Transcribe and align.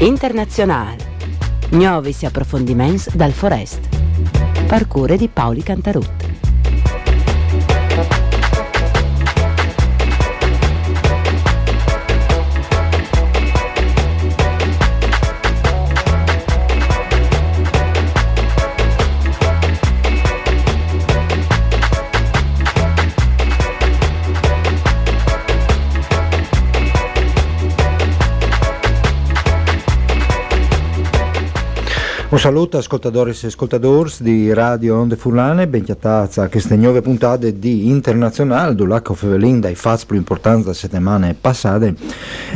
Internazionale. 0.00 0.96
Novis 1.70 2.22
approfondiments 2.22 3.12
dal 3.16 3.32
Forest. 3.32 3.88
Parcure 4.68 5.16
di 5.16 5.26
Paoli 5.26 5.64
Cantarut. 5.64 6.27
Un 32.38 32.44
saluto 32.44 32.78
ascoltatori 32.78 33.32
e 33.32 33.46
ascoltatori 33.48 34.12
di 34.20 34.54
Radio 34.54 34.96
Onde 34.96 35.16
Furlane, 35.16 35.66
ben 35.66 35.82
chiatazza 35.82 36.44
a 36.44 36.48
queste 36.48 36.76
nuove 36.76 37.02
puntate 37.02 37.58
di 37.58 37.88
Internazionale, 37.88 38.76
dove 38.76 39.02
Fevelin 39.12 39.58
dai 39.58 39.74
fatti 39.74 40.06
più 40.06 40.14
importanti 40.14 40.62
delle 40.62 40.74
settimane 40.74 41.34
passate 41.34 41.96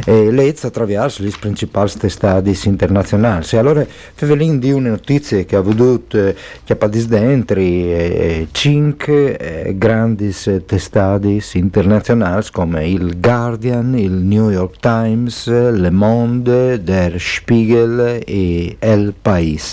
e 0.07 0.31
lezza 0.31 0.69
attraverso 0.69 1.25
le 1.25 1.33
principali 1.37 1.91
testate 1.99 2.57
internazionali. 2.63 3.45
E 3.51 3.57
allora 3.57 3.85
Fevelin 4.15 4.61
di 4.61 4.71
una 4.71 4.91
notizia 4.91 5.43
che 5.43 5.57
ha 5.57 5.59
avuto 5.59 6.17
eh, 6.17 6.37
che 6.63 6.77
ha 6.79 6.87
dentro 6.87 7.59
eh, 7.59 8.47
cinque 8.53 9.37
eh, 9.37 9.77
grandi 9.77 10.33
testate 10.65 11.43
internazionali 11.55 12.47
come 12.53 12.89
il 12.89 13.19
Guardian, 13.19 13.99
il 13.99 14.13
New 14.13 14.49
York 14.49 14.79
Times, 14.79 15.49
Le 15.49 15.91
Monde, 15.91 16.81
Der 16.85 17.17
Spiegel 17.19 18.23
e 18.25 18.77
El 18.79 19.13
País 19.21 19.72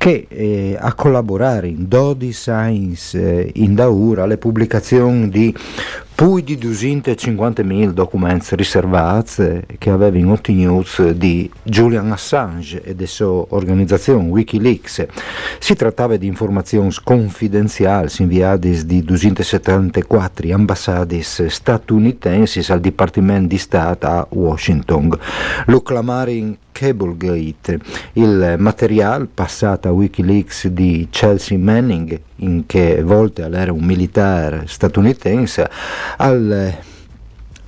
che 0.00 0.26
eh, 0.28 0.78
a 0.80 0.94
collaborare 0.94 1.68
in 1.68 1.86
Dodi 1.86 2.32
Science 2.32 3.20
eh, 3.20 3.50
in 3.56 3.74
Daura 3.74 4.22
alle 4.22 4.38
pubblicazioni 4.38 5.28
di 5.28 5.54
più 6.20 6.40
di 6.40 6.56
250.000 6.56 7.90
documenti 7.92 8.54
riservati 8.56 9.62
che 9.78 9.90
avevano 9.90 10.32
ottenuto 10.32 11.12
di 11.12 11.50
Julian 11.62 12.12
Assange 12.12 12.82
e 12.82 12.94
della 12.94 13.08
sua 13.08 13.44
organizzazione 13.48 14.28
Wikileaks. 14.28 15.06
Si 15.58 15.74
trattava 15.74 16.16
di 16.16 16.26
informazioni 16.26 16.90
confidenziali 17.02 18.10
inviate 18.18 18.86
di 18.86 19.02
274 19.02 20.54
ambassade 20.54 21.22
statunitensi 21.22 22.72
al 22.72 22.80
Dipartimento 22.80 23.48
di 23.48 23.58
Stato 23.58 24.06
a 24.06 24.26
Washington. 24.30 25.18
Lo 25.66 25.82
clamare 25.82 26.32
in 26.32 26.56
Cablegate, 26.72 27.78
il 28.14 28.56
materiale 28.58 29.26
passato 29.32 29.88
a 29.88 29.92
Wikileaks 29.92 30.68
di 30.68 31.08
Chelsea 31.10 31.58
Manning, 31.58 32.20
in 32.36 32.66
che 32.66 33.02
volte 33.02 33.42
era 33.42 33.72
un 33.72 33.84
militare 33.84 34.64
statunitense, 34.66 35.68
al 36.16 36.78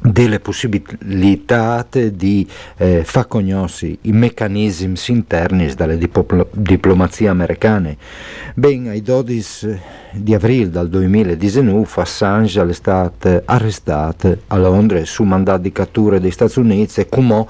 delle 0.02 0.40
possibilità 0.40 1.86
di 1.90 2.46
eh, 2.76 3.02
far 3.04 3.28
conoscere 3.28 3.98
i 4.02 4.12
meccanismi 4.12 4.98
interni 5.08 5.72
delle 5.74 5.96
diplo- 5.96 6.48
diplomazie 6.52 7.28
americane. 7.28 7.96
Ben, 8.54 8.88
ai 8.88 9.00
12 9.00 9.80
di 10.12 10.34
aprile 10.34 10.70
del 10.70 10.88
2019 10.88 11.88
Assange 11.94 12.62
è 12.62 12.72
stato 12.72 13.42
arrestato 13.44 14.38
a 14.48 14.56
Londra 14.56 15.04
su 15.04 15.22
mandato 15.22 15.62
di 15.62 15.72
cattura 15.72 16.18
degli 16.18 16.30
Stati 16.30 16.58
Uniti 16.58 17.00
e 17.00 17.08
come 17.08 17.46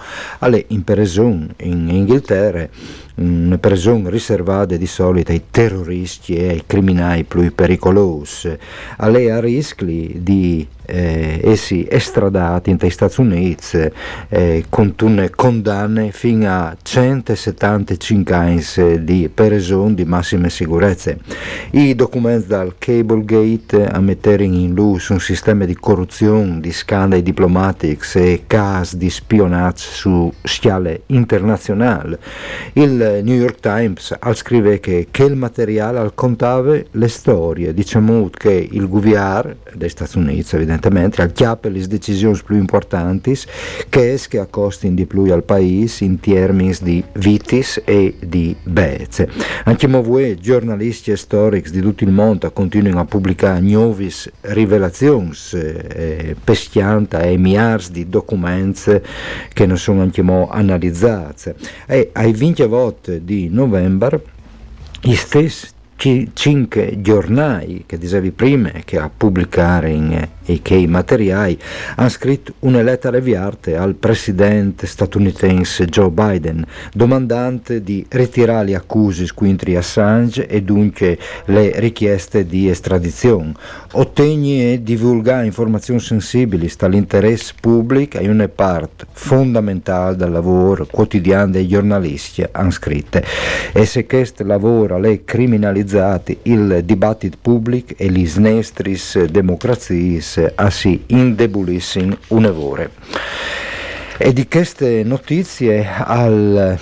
in 0.69 0.85
prisione 0.85 1.49
in 1.61 1.89
Inghilterra 1.89 2.69
una 3.17 3.59
prigione 3.59 4.11
riservata 4.11 4.77
di 4.77 4.87
solito 4.87 5.33
ai 5.33 5.43
terroristi 5.51 6.35
e 6.35 6.49
ai 6.49 6.63
criminali 6.67 7.25
più 7.25 7.53
pericolosi. 7.55 8.57
A 8.97 9.09
lei 9.09 9.31
a 9.31 9.41
rischio 9.41 10.11
di 10.15 10.67
eh, 10.87 11.41
essi 11.43 11.87
estradati 11.89 12.71
negli 12.71 12.91
Stati 12.91 13.21
Uniti 13.21 13.91
eh, 14.29 14.65
con 14.69 14.95
condanne 15.35 16.11
fino 16.11 16.49
a 16.51 16.77
175 16.81 18.35
anni 18.35 18.63
di 19.05 19.31
prigione 19.33 19.95
di 19.95 20.05
massima 20.05 20.49
sicurezza. 20.49 21.15
I 21.71 21.95
documenti 21.95 22.47
dal 22.49 22.75
Cablegate 22.79 23.87
a 23.87 24.01
mettere 24.01 24.45
in 24.45 24.75
luce 24.75 25.13
un 25.13 25.21
sistema 25.21 25.65
di 25.65 25.75
corruzione, 25.75 26.61
di 26.61 26.73
scandali 26.73 27.23
diplomatici 27.23 28.19
e 28.19 28.45
casi 28.47 28.97
di 28.99 29.11
spionaggio 29.11 29.83
su 29.83 30.33
scale 30.43 31.03
internazionale. 31.07 32.19
Il 32.75 33.02
New 33.23 33.37
York 33.37 33.61
Times 33.61 34.17
scrive 34.35 34.81
che, 34.81 35.09
che 35.11 35.25
il 35.25 35.37
materiale 35.37 35.99
al 35.99 36.15
contava 36.15 36.79
le 36.91 37.09
storie, 37.09 37.75
diciamo 37.75 38.31
che 38.31 38.69
il 38.71 38.89
governo 38.89 39.57
degli 39.75 39.89
Stati 39.89 40.19
Uniti 40.19 40.55
evidentemente 40.57 41.23
al 41.23 41.33
chiappe 41.33 41.69
le 41.69 41.87
decisioni 41.87 42.39
più 42.45 42.57
importanti 42.57 43.37
che 43.89 44.13
es 44.13 44.29
che 44.29 44.39
accostino 44.39 44.95
di 44.95 45.07
più 45.07 45.23
al 45.33 45.43
paese 45.43 46.05
in 46.05 46.21
termini 46.21 46.75
di 46.81 47.03
vitis 47.15 47.83
e 47.85 48.15
di 48.21 48.55
bezze. 48.63 49.29
Anche 49.65 49.87
voi 49.87 50.37
giornalisti 50.37 51.11
e 51.11 51.17
storici 51.17 51.71
di 51.71 51.81
tutto 51.81 52.05
il 52.05 52.11
mondo 52.11 52.51
continuano 52.53 53.01
a 53.01 53.05
pubblicare 53.05 53.61
nuove 53.61 54.09
rivelazioni 54.43 55.33
eh, 55.53 56.37
pestiante 56.43 57.21
e 57.23 57.37
miliardi 57.37 57.93
di 57.93 58.09
documenti 58.09 59.01
che 59.53 59.67
non 59.67 59.77
sono 59.77 60.03
anche 60.03 60.23
analizzati. 60.23 61.53
E 61.87 62.11
ai 62.13 62.33
20 62.33 62.65
volte 62.67 62.92
di 63.01 63.49
novembre, 63.49 64.23
gli 65.01 65.15
stessi 65.15 65.69
cinque 66.33 67.01
giornali 67.01 67.85
che 67.87 67.97
dicevi 67.97 68.33
prima 68.33 68.71
che 68.85 68.99
a 68.99 69.09
pubblicare 69.15 69.91
in 69.91 70.29
e 70.45 70.61
che 70.61 70.75
i 70.75 70.89
materiali 70.89 71.57
hanno 71.95 72.09
scritto 72.09 72.55
una 72.61 72.83
lettera 72.83 73.21
viarte 73.21 73.77
al 73.77 73.95
presidente 73.95 74.89
statunitense 74.89 75.87
Joe 75.87 76.11
Biden 76.11 76.65
domandante 76.93 77.81
di 77.81 78.05
ritirare 78.09 78.67
le 78.67 78.75
accuse 78.75 79.27
contro 79.33 79.79
Assange 79.79 80.49
e 80.49 80.63
dunque 80.63 81.17
le 81.47 81.79
richieste 81.79 82.45
di 82.45 82.69
estradizione. 82.69 83.53
Ottegni 83.93 84.73
e 84.73 84.83
divulgare 84.83 85.47
informazioni 85.47 86.01
sensibili 86.01 86.71
dall'interesse 86.77 87.55
pubblico 87.61 88.19
è 88.19 88.27
una 88.27 88.49
parte 88.49 89.07
fondamentale 89.13 90.17
del 90.17 90.33
lavoro 90.33 90.87
quotidiano 90.87 91.53
dei 91.53 91.69
giornalisti 91.69 92.45
hanno 92.51 92.71
scritto 92.71 93.21
e 93.73 93.87
se 93.87 94.07
questo 94.07 94.45
lavoro 94.45 95.01
è 95.03 95.25
criminalizzato 95.25 95.92
il 96.43 96.83
dibattito 96.85 97.39
pubblico 97.41 97.95
e 97.97 98.11
gli 98.11 98.27
snestris 98.27 99.25
democrazie 99.25 100.21
a 100.55 100.71
si 100.71 101.05
indebolissero 101.07 102.19
un'evore. 102.29 102.91
E 104.17 104.33
di 104.33 104.47
queste 104.47 105.03
notizie 105.03 105.87
al 105.89 106.79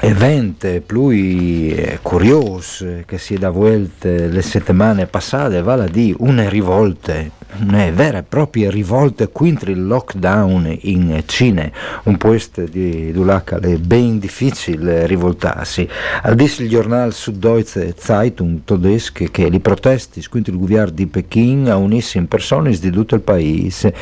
evento 0.00 0.80
più 0.84 1.74
curioso 2.02 3.02
che 3.06 3.18
si 3.18 3.34
è 3.34 3.38
da 3.38 3.50
volte 3.50 4.26
le 4.26 4.42
settimane 4.42 5.06
passate, 5.06 5.62
vale 5.62 5.84
a 5.84 5.88
dire 5.88 6.16
una 6.18 6.48
rivolta 6.48 7.14
una 7.60 7.90
vera 7.90 8.18
e 8.18 8.22
propria 8.22 8.70
rivolta 8.70 9.28
contro 9.28 9.70
il 9.70 9.86
lockdown 9.86 10.78
in 10.82 11.22
Cina, 11.26 11.70
un 12.04 12.16
posto 12.16 12.64
di 12.64 13.12
Dulac 13.12 13.58
è 13.58 13.76
ben 13.76 14.18
difficile 14.18 15.06
rivoltarsi. 15.06 15.86
Al 16.22 16.34
disse 16.34 16.62
il 16.62 16.70
giornale 16.70 17.10
Süddeutsche 17.12 17.94
Zeitung 17.96 18.60
tedesco 18.64 19.26
che 19.30 19.50
le 19.50 19.60
proteste 19.60 20.22
contro 20.28 20.54
il 20.54 20.58
governo 20.58 20.92
di 20.92 21.06
Pechino 21.06 21.78
unissero 21.78 22.24
persone 22.26 22.70
di 22.70 22.90
tutto 22.90 23.14
il 23.14 23.20
paese, 23.20 23.94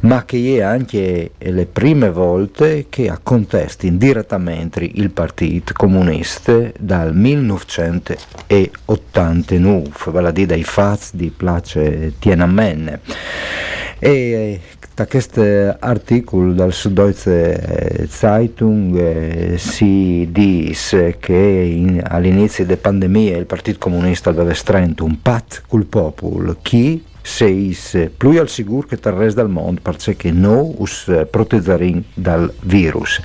ma 0.00 0.24
che 0.24 0.56
è 0.56 0.62
anche 0.62 1.30
le 1.38 1.66
prime 1.66 2.10
volte 2.10 2.86
che 2.88 3.08
a 3.08 3.20
contesti 3.22 3.96
direttamente 3.96 4.90
il 4.94 5.10
partito 5.10 5.72
comunista 5.74 6.72
dal 6.78 7.14
1989, 7.14 9.90
vale 10.06 10.28
a 10.28 10.32
dire 10.32 10.46
dai 10.46 10.64
fatti 10.64 11.10
di 11.12 11.30
place 11.30 12.14
Tiananmen. 12.18 12.95
E 13.98 14.60
da 14.96 15.06
questo 15.06 15.42
articolo 15.78 16.54
dal 16.54 16.72
Süddeutsche 16.72 18.06
Zeitung 18.08 18.96
eh, 18.96 19.58
si 19.58 20.26
dice 20.30 21.16
che 21.18 21.34
in, 21.34 22.02
all'inizio 22.02 22.64
della 22.64 22.80
pandemia 22.80 23.36
il 23.36 23.44
Partito 23.44 23.78
Comunista 23.78 24.30
aveva 24.30 24.54
stretto 24.54 25.04
un 25.04 25.20
pat 25.20 25.64
col 25.66 25.84
popolo, 25.84 26.56
chi? 26.62 27.04
Seis 27.20 28.08
più 28.16 28.38
al 28.38 28.48
sicuro 28.48 28.86
che 28.86 28.94
il 28.94 29.12
resto 29.12 29.42
del 29.42 29.50
mondo 29.50 29.80
perché 29.82 30.30
noi 30.30 30.74
us 30.78 31.26
proteggerin 31.28 32.04
dal 32.14 32.50
virus 32.60 33.20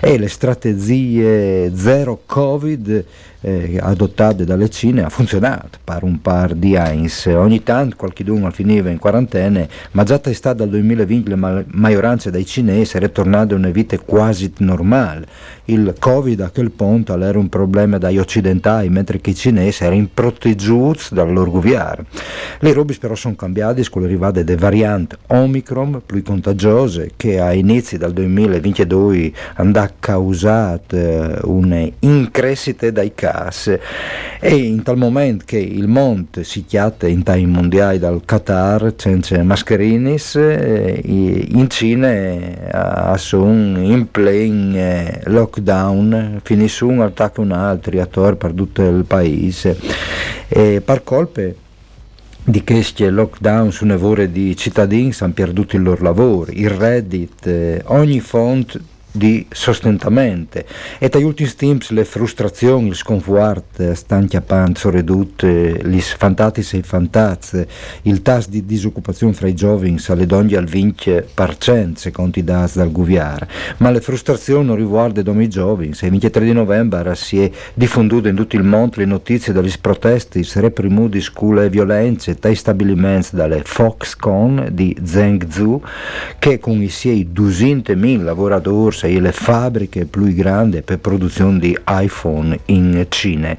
e 0.00 0.18
le 0.18 0.28
strategie 0.28 1.72
zero 1.74 2.20
covid 2.26 3.04
eh, 3.40 3.78
adottate 3.80 4.44
dalle 4.44 4.68
Cine 4.68 5.04
ha 5.04 5.08
funzionato 5.08 5.78
per 5.82 6.02
un 6.02 6.20
par 6.20 6.54
di 6.54 6.76
anni. 6.76 7.08
Ogni 7.26 7.62
tanto 7.62 7.96
qualcuno 7.96 8.50
finiva 8.50 8.90
in 8.90 8.98
quarantena, 8.98 9.66
ma 9.92 10.02
già 10.04 10.18
testata 10.18 10.58
dal 10.58 10.70
2020 10.70 11.30
la 11.30 11.64
maggioranza 11.66 12.30
dei 12.30 12.44
cinesi 12.44 12.96
è 12.96 13.00
ritornata 13.00 13.54
a 13.54 13.58
una 13.58 13.70
vita 13.70 13.98
quasi 13.98 14.52
normale. 14.58 15.26
Il 15.66 15.94
Covid 15.98 16.40
a 16.40 16.50
quel 16.50 16.70
punto 16.70 17.20
era 17.20 17.38
un 17.38 17.48
problema 17.48 17.98
dagli 17.98 18.18
occidentali, 18.18 18.88
mentre 18.88 19.20
che 19.20 19.30
i 19.30 19.34
cinesi 19.34 19.84
erano 19.84 20.08
proteggiati 20.12 20.56
dal 21.10 21.32
loro 21.32 21.50
governo. 21.50 22.06
Le 22.60 22.72
robe 22.72 22.96
però 22.98 23.14
sono 23.14 23.34
cambiate 23.34 23.86
con 23.88 24.02
l'arrivata 24.02 24.42
delle 24.42 24.58
varianti 24.58 25.16
Omicron 25.28 26.02
più 26.04 26.22
contagiose 26.22 27.12
che 27.16 27.38
a 27.38 27.52
inizi 27.52 27.98
del 27.98 28.12
2022 28.12 29.32
hanno 29.54 29.88
causato 30.00 30.96
eh, 30.96 31.38
un'increscita 31.42 32.90
dai 32.90 33.12
casi 33.14 33.27
gas. 33.28 33.78
E 34.40 34.54
in 34.54 34.82
tal 34.82 34.96
momento 34.96 35.44
che 35.46 35.58
il 35.58 35.88
monte 35.88 36.44
si 36.44 36.64
chiatta 36.64 37.06
in 37.06 37.22
tai 37.22 37.44
mondiali 37.46 37.98
dal 37.98 38.22
Qatar 38.24 38.94
senza 38.96 39.42
mascherinis 39.42 40.36
eh, 40.36 41.00
in 41.04 41.68
Cina 41.68 42.08
eh, 42.08 43.18
sono 43.18 43.80
in 43.82 44.10
plain 44.10 44.74
eh, 44.76 45.20
lockdown 45.24 46.40
finisce 46.42 46.84
un 46.84 47.00
attacco 47.00 47.40
un 47.40 47.52
altro 47.52 48.00
attorno 48.00 48.36
per 48.36 48.52
tutto 48.52 48.82
il 48.82 49.04
paese. 49.04 49.76
E 50.48 50.80
per 50.80 51.02
colpe 51.04 51.56
di 52.44 52.64
questi 52.64 53.06
lockdown 53.06 53.70
su 53.72 53.84
nevore 53.84 54.30
di 54.32 54.56
cittadini 54.56 55.12
hanno 55.18 55.32
perduto 55.34 55.76
il 55.76 55.82
loro 55.82 56.02
lavoro, 56.02 56.50
il 56.50 56.70
reddit, 56.70 57.82
ogni 57.86 58.20
fonte 58.20 58.80
di 59.10 59.46
sostentamento 59.50 60.62
e 60.98 61.08
tra 61.08 61.20
gli 61.20 61.24
ultimi 61.24 61.50
tempi 61.54 61.94
le 61.94 62.04
frustrazioni, 62.04 62.88
il 62.88 62.94
sconforto 62.94 63.94
stanno 63.94 64.26
chiappando 64.26 64.90
ridotte, 64.90 65.80
gli 65.84 66.00
fantatis 66.00 66.74
e 66.74 66.78
i 66.78 66.82
fantazze, 66.82 67.68
il 68.02 68.22
tasso 68.22 68.50
di 68.50 68.64
disoccupazione 68.64 69.32
fra 69.32 69.48
i 69.48 69.54
giovani 69.54 69.98
sale 69.98 70.26
donne 70.26 70.56
al 70.56 70.64
20% 70.64 71.94
secondo 71.94 72.38
i 72.38 72.44
dati 72.44 72.78
dal 72.78 72.92
governo, 72.92 73.46
ma 73.78 73.90
le 73.90 74.00
frustrazioni 74.00 74.66
non 74.66 74.76
riguardano 74.76 75.40
i 75.40 75.48
giovani, 75.48 75.88
il 75.88 75.96
23 76.10 76.44
di 76.44 76.52
novembre 76.52 77.14
si 77.14 77.42
è 77.42 77.50
diffonduto 77.74 78.28
in 78.28 78.36
tutto 78.36 78.56
il 78.56 78.62
mondo 78.62 78.96
le 78.96 79.04
notizie 79.04 79.52
degli 79.52 79.72
protesti 79.80 80.46
reprimudi 80.54 81.20
scuole 81.20 81.66
e 81.66 81.70
violenze 81.70 82.36
dai 82.38 82.54
stabilimenti 82.54 83.36
dalle 83.36 83.62
Foxconn 83.64 84.68
di 84.70 84.96
Zhengzhou 85.02 85.82
che 86.38 86.58
con 86.58 86.82
i 86.82 86.88
suoi 86.88 87.28
200.000 87.32 88.22
lavoratori 88.22 89.07
e 89.16 89.20
le 89.20 89.32
fabbriche 89.32 90.04
più 90.04 90.32
grandi 90.34 90.82
per 90.82 90.98
produzione 90.98 91.58
di 91.58 91.76
iPhone 91.86 92.58
in 92.66 93.06
Cina. 93.08 93.56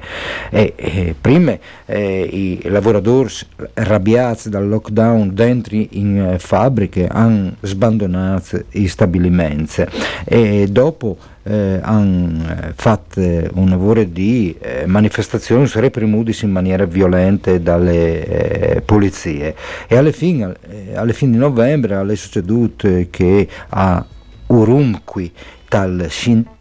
E, 0.50 0.74
e 0.76 1.14
prima 1.20 1.56
eh, 1.86 2.22
i 2.22 2.60
lavoratori 2.68 3.32
arrabbiati 3.74 4.48
dal 4.48 4.68
lockdown 4.68 5.34
dentro 5.34 5.76
in 5.76 6.18
eh, 6.18 6.38
fabbriche 6.38 7.06
hanno 7.06 7.54
sbandonato 7.60 8.62
i 8.70 8.88
stabilimenti 8.88 9.84
e 10.24 10.66
dopo 10.70 11.16
eh, 11.42 11.78
hanno 11.82 12.44
eh, 12.48 12.72
fatto 12.74 13.20
un 13.20 13.68
lavoro 13.68 14.04
di 14.04 14.54
eh, 14.60 14.86
manifestazioni 14.86 15.68
reprimute 15.74 16.36
in 16.42 16.50
maniera 16.50 16.84
violenta 16.84 17.56
dalle 17.58 18.26
eh, 18.26 18.80
polizie 18.82 19.54
e 19.86 19.96
alla 19.96 20.12
fine, 20.12 20.54
eh, 20.68 20.96
alla 20.96 21.12
fine 21.12 21.32
di 21.32 21.38
novembre 21.38 22.00
è 22.00 22.14
succeduto 22.14 22.88
che 23.10 23.48
a 23.70 24.04
Urumqi 24.50 25.32
dal 25.70 26.10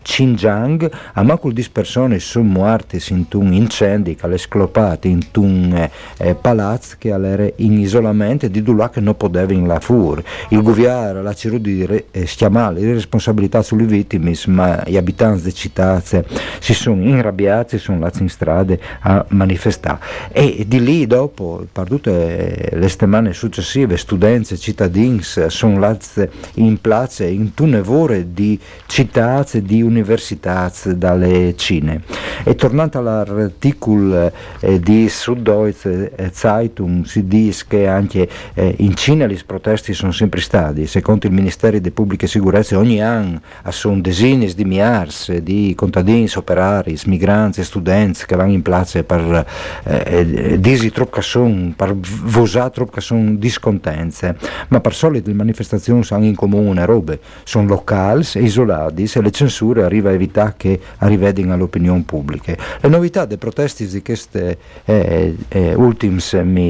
Xinjiang, 0.01 0.90
a 1.13 1.24
macul 1.24 1.54
di 1.54 1.66
persone 1.72 2.19
sono 2.19 2.48
morte 2.48 3.01
in 3.10 3.25
un 3.34 3.54
incendio 3.54 4.16
che 4.16 4.28
è 4.28 4.38
sclopato 4.38 5.07
in 5.07 5.19
un 5.36 5.74
eh, 5.74 5.92
eh 6.18 6.36
palazzo 6.36 6.96
che 6.98 7.10
era 7.10 7.48
in 7.57 7.78
isolamento 7.78 8.48
di 8.48 8.63
là 8.75 8.90
che 8.90 9.01
non 9.01 9.16
poteva 9.18 9.54
in 9.54 9.68
la 9.68 9.80
fur. 9.80 10.24
Il 10.50 10.62
governo 10.62 11.28
ha 11.28 11.34
cercato 11.34 11.63
di 11.63 11.86
eh, 12.12 12.25
schiamare 12.25 12.80
le 12.80 12.94
responsabilità 12.94 13.62
sulle 13.62 13.86
vittime, 13.86 14.34
ma 14.48 14.84
gli 14.86 14.98
abitanti 14.98 15.42
delle 15.42 15.54
città 15.54 16.02
si 16.02 16.74
sono 16.74 17.02
inrabbiati 17.04 17.75
e 17.75 17.80
sono 17.80 17.98
andati 17.98 18.22
in 18.22 18.30
strada 18.30 18.75
a 19.02 19.25
manifestare. 19.30 20.00
E 20.31 20.66
di 20.68 20.84
lì 20.84 21.07
dopo, 21.07 21.66
per 21.72 21.88
tutte 21.88 22.69
le 22.72 22.90
settimane 22.90 23.34
successive, 23.34 23.98
studenti 23.98 24.57
cittadini 24.57 25.22
sono 25.22 25.74
andati 25.75 26.28
in 26.56 26.80
piazza 26.80 27.25
in 27.25 27.54
tunevore 27.54 28.34
di 28.34 28.60
città 28.86 29.45
di 29.52 29.81
università 29.90 30.72
dalle 30.96 31.56
Cine. 31.56 32.02
E 32.44 32.56
tornando 32.56 33.00
all'articolo 33.00 34.32
eh, 34.60 34.80
di 34.80 35.08
Süddeutsche 35.10 36.30
Zeitung 36.32 37.06
si 37.06 37.28
dice 37.28 37.66
che 37.68 37.88
anche 37.88 38.30
eh, 38.54 38.76
in 38.78 38.96
Cina 38.96 39.26
gli 39.26 39.38
protesti 39.46 39.94
sono 39.94 40.12
sempre 40.12 40.40
stati, 40.40 40.88
secondo 40.88 41.28
il 41.28 41.34
Ministero 41.34 41.78
di 41.80 41.92
Pubbliche 41.92 42.28
Sicurezze 42.28 42.76
ogni 42.76 43.02
anno 43.02 43.42
sono 43.70 44.00
decine 44.00 44.48
di 44.48 44.66
migliaia 44.66 45.08
di 45.42 45.74
contadini, 45.76 46.30
operari, 46.36 46.98
migranti, 47.06 47.64
studenti 47.64 48.26
che 48.26 48.36
vanno 48.36 48.52
in 48.52 48.62
piazza 48.62 49.04
per 49.04 49.46
eh, 49.84 50.04
eh 50.06 50.60
dire 50.60 50.92
troppo 50.92 51.22
sono, 51.22 51.74
per 51.76 51.96
vosare 51.96 52.72
troppo 52.72 52.92
che 52.92 53.02
sono 53.02 53.36
discontenze, 53.36 54.38
ma 54.70 54.80
per 54.80 54.94
solito 54.94 55.30
le 55.30 55.36
manifestazioni 55.36 56.04
sono 56.04 56.26
in 56.26 56.36
comune, 56.36 56.86
robe, 56.86 57.20
sono 57.44 57.68
locali, 57.68 58.26
isolati 58.36 59.10
e 59.14 59.22
le 59.22 59.32
censure 59.32 59.79
arriva 59.84 60.10
a 60.10 60.14
evitare 60.14 60.54
che 60.58 60.80
arrivino 60.98 61.54
all'opinione 61.54 62.04
pubblica. 62.06 62.56
Le 62.80 62.90
novità 62.90 63.26
dei 63.26 63.38
protesti 63.38 63.88
di 63.88 64.02
queste 64.02 64.58
eh, 64.86 65.36
eh, 65.48 65.74
ultime 65.74 66.20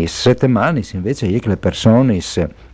settimane 0.07 0.83
invece 0.94 1.27
è 1.27 1.39
che 1.39 1.47
le 1.50 1.57
persone 1.57 2.21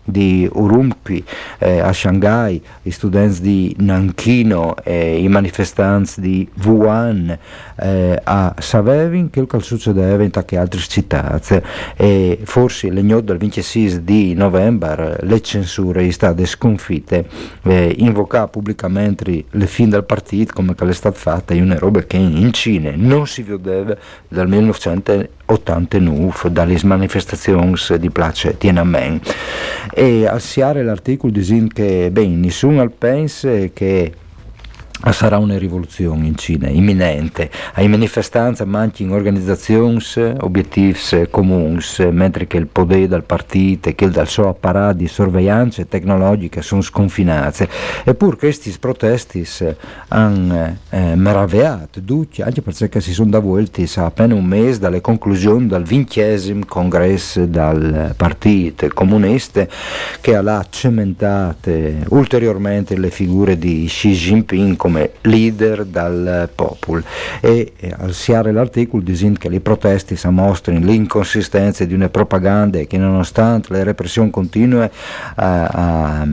di 0.06 0.48
Urumqi 0.52 1.24
eh, 1.58 1.80
a 1.80 1.92
Shanghai, 1.92 2.62
i 2.84 2.92
studenti 2.92 3.42
di 3.42 3.76
Nanchino 3.80 4.76
e 4.84 5.20
i 5.20 5.28
manifestanti 5.28 6.22
di 6.22 6.50
Wuhan 6.64 7.38
eh, 7.76 8.22
a 8.24 8.56
Savevin, 8.58 9.30
che 9.30 9.46
succedeva 9.60 10.24
in 10.24 10.32
tante 10.32 10.58
altre 10.58 10.80
città. 10.80 11.42
E 11.96 12.40
forse 12.44 12.90
le 12.92 13.02
del 13.22 13.38
26 13.38 14.04
di 14.04 14.34
novembre 14.34 15.18
le 15.22 15.42
censure 15.42 16.02
sono 16.02 16.12
state 16.12 16.46
sconfitte 16.46 17.28
eh, 17.64 17.94
invocare 17.98 18.50
pubblicamente 18.50 19.46
le 19.50 19.68
fin 19.68 19.90
del 19.90 20.04
partito 20.04 20.54
come 20.54 20.76
che 20.76 20.88
è 20.88 20.94
stata 20.94 21.18
fatta 21.18 21.54
è 21.54 21.62
una 21.62 21.78
roba 21.78 22.02
che 22.04 22.18
in 22.18 22.52
Cina 22.54 22.92
non 22.96 23.28
si 23.28 23.44
vedeva 23.44 23.96
dal 24.28 24.48
1989 25.48 26.52
dalle 26.52 26.80
manifestazioni 26.84 27.76
di 28.00 28.10
place 28.10 28.58
Tiananmen. 28.58 29.22
E 29.94 30.26
al 30.26 30.42
siare 30.42 30.84
l'articolo 30.84 31.32
dice 31.32 31.68
che 31.74 32.10
ben, 32.12 32.40
nessuno 32.40 32.88
pensa 32.90 33.50
che 33.74 34.12
sarà 35.12 35.38
una 35.38 35.58
rivoluzione 35.58 36.26
in 36.28 36.36
Cina, 36.36 36.68
imminente. 36.68 37.50
Ai 37.74 37.88
manifestanti 37.88 38.64
mancano 38.66 39.14
organizzazioni, 39.14 40.04
obiettivi 40.40 40.98
comuni, 41.30 41.80
mentre 42.12 42.48
che 42.48 42.58
il 42.58 42.68
potere 42.68 43.08
del 43.08 43.24
partito 43.24 43.90
e 43.90 43.96
che 43.96 44.10
dal 44.10 44.28
suo 44.28 44.50
apparato 44.50 44.98
di 44.98 45.08
sorveglianza 45.08 45.84
tecnologica 45.86 46.62
sono 46.62 46.82
sconfinati. 46.82 47.68
Eppure 48.04 48.38
questi 48.38 48.74
protesti 48.80 49.48
hanno 50.10 50.78
eh, 50.90 51.16
meravigliato 51.16 52.02
tutti, 52.02 52.42
anche 52.42 52.62
perché 52.62 53.02
si 53.02 53.14
sono 53.14 53.30
davolti 53.30 53.90
appena 53.96 54.34
un 54.34 54.46
mese 54.46 54.80
dalle 54.80 55.02
conclusioni 55.02 55.68
del 55.68 55.84
ventesimo 55.84 56.64
congresso 56.66 57.46
del 57.46 58.14
partito 58.16 58.88
comunista 58.94 59.68
che 60.22 60.36
ha 60.36 60.66
cementato 60.70 61.72
ulteriormente 62.10 62.98
le 62.98 63.10
figure 63.10 63.58
di 63.58 63.86
Xi 63.88 64.12
Jinping 64.12 64.76
come 64.76 64.95
leader 65.22 65.86
dal 65.86 66.50
popolo 66.54 67.04
e 67.42 67.74
eh, 67.78 67.94
al 67.98 68.14
siare 68.14 68.52
l'articolo 68.52 69.04
dice 69.04 69.32
che 69.34 69.50
le 69.50 69.60
proteste 69.60 70.18
mostrano 70.30 70.80
l'inconsistenza 70.80 71.86
di 71.86 71.94
una 71.94 72.10
propaganda 72.10 72.80
che 72.80 72.98
nonostante 72.98 73.74
le 73.74 73.84
repressioni 73.84 74.30
continue 74.30 74.92
a, 75.36 75.66
a 75.66 76.28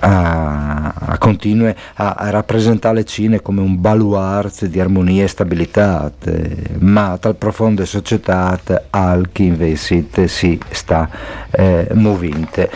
a, 0.00 0.92
a 0.94 1.18
continue 1.18 1.74
a, 1.94 2.14
a, 2.14 2.30
rappresentare 2.30 3.04
Cine 3.04 3.40
come 3.40 3.60
un 3.60 3.80
baluarte 3.80 4.68
di 4.68 4.80
armonia 4.80 5.24
e 5.24 5.28
stabilità, 5.28 6.12
ma 6.78 7.16
tal 7.18 7.36
profonde 7.36 7.86
società 7.86 8.58
al 8.90 9.28
che 9.32 9.42
invece 9.44 10.04
si 10.26 10.58
sta 10.70 11.08
eh, 11.50 11.88
muovendo. 11.92 12.68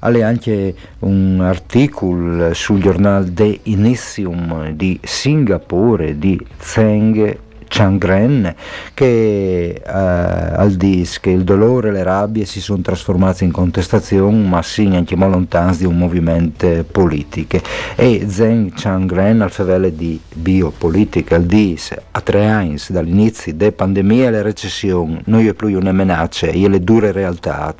Alle 0.00 0.22
anche 0.22 0.74
un 1.00 1.40
articolo 1.40 2.52
sul 2.54 2.80
giornale 2.80 3.32
The 3.32 3.60
Initium 3.64 4.70
di 4.70 4.98
Singapore 5.02 6.18
di 6.18 6.40
Zheng 6.58 7.46
Changren 7.68 8.54
che 8.94 9.68
eh, 9.68 9.82
al 9.84 10.72
dis 10.72 11.20
che 11.20 11.30
il 11.30 11.44
dolore 11.44 11.88
e 11.88 11.92
le 11.92 12.02
rabbie 12.02 12.44
si 12.44 12.60
sono 12.60 12.80
trasformate 12.80 13.44
in 13.44 13.52
contestazione 13.52 14.46
ma 14.46 14.62
sì 14.62 14.86
anche 14.92 15.14
molto 15.14 15.36
lontani 15.36 15.76
di 15.76 15.84
un 15.84 15.96
movimento 15.96 16.84
politico 16.90 17.58
e 17.94 18.26
Zheng 18.28 18.72
Changren 18.74 19.42
al 19.42 19.50
fevele 19.50 19.94
di 19.94 20.18
biopolitica 20.34 21.36
al 21.36 21.44
dis 21.44 21.94
a 22.10 22.20
tre 22.20 22.46
anni 22.46 22.76
dall'inizio 22.88 23.54
della 23.54 23.72
pandemia 23.72 24.28
e 24.28 24.30
le 24.30 24.42
recessioni 24.42 25.20
non 25.26 25.46
è 25.46 25.52
più 25.52 25.78
una 25.78 25.92
minaccia 25.92 26.46
e 26.46 26.68
le 26.68 26.80
dure 26.80 27.12
realtà 27.12 27.74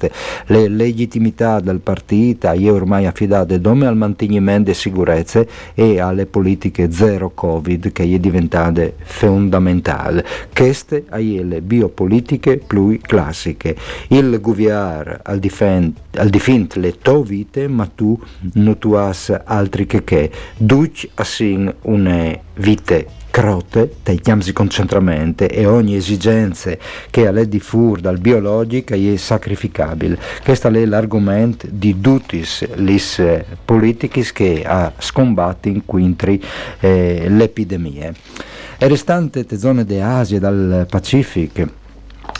le 0.46 0.68
legittimità 0.68 1.60
del 1.60 1.80
partito 1.80 2.50
è 2.50 2.70
ormai 2.70 3.06
affidate 3.06 3.60
dome 3.60 3.86
al 3.86 3.96
mantenimento 3.96 4.64
delle 4.64 4.74
sicurezze 4.74 5.48
e 5.74 6.00
alle 6.00 6.26
politiche 6.26 6.90
zero 6.92 7.30
covid 7.32 7.92
che 7.92 8.02
è 8.02 8.18
diventate 8.18 8.94
fondamentali 9.02 9.77
fondamentale. 9.78 10.24
Queste 10.54 11.04
le 11.08 11.60
biopolitiche 11.60 12.58
più 12.58 12.98
classiche. 13.00 13.76
Il 14.08 14.40
guviar 14.40 15.20
al, 15.22 15.38
difend, 15.38 15.94
al 16.16 16.28
difint 16.28 16.74
le 16.74 16.98
to 16.98 17.22
vite, 17.22 17.68
ma 17.68 17.86
tu 17.86 18.18
non 18.54 18.78
tu 18.78 18.92
has 18.92 19.40
altri 19.44 19.86
che 19.86 20.04
che. 20.04 20.30
Duc 20.56 21.08
assin 21.14 21.72
une 21.82 22.40
vite 22.54 23.16
crote, 23.30 23.96
dai 24.02 24.18
chiamsi 24.20 24.52
concentramento 24.52 25.44
e 25.44 25.66
ogni 25.66 25.94
esigenza 25.94 26.76
che 27.10 27.26
a 27.26 27.30
lei 27.30 27.46
diffur 27.46 28.00
dal 28.00 28.18
biologico 28.18 28.94
è 28.94 29.16
sacrificabile. 29.16 30.18
Questo 30.42 30.68
è 30.68 30.84
l'argomento 30.84 31.66
di 31.70 32.00
tutti 32.00 32.42
gli 32.76 33.00
politici 33.64 34.32
che 34.32 34.64
ha 34.66 34.92
scombatto 34.98 35.68
in 35.68 35.84
quintri 35.84 36.42
eh, 36.80 37.26
l'epidemia. 37.28 38.12
E 38.80 38.86
restante 38.86 39.44
zone 39.58 39.84
di 39.84 39.98
Asia 39.98 40.38
dal 40.38 40.86
Pacifico, 40.88 41.66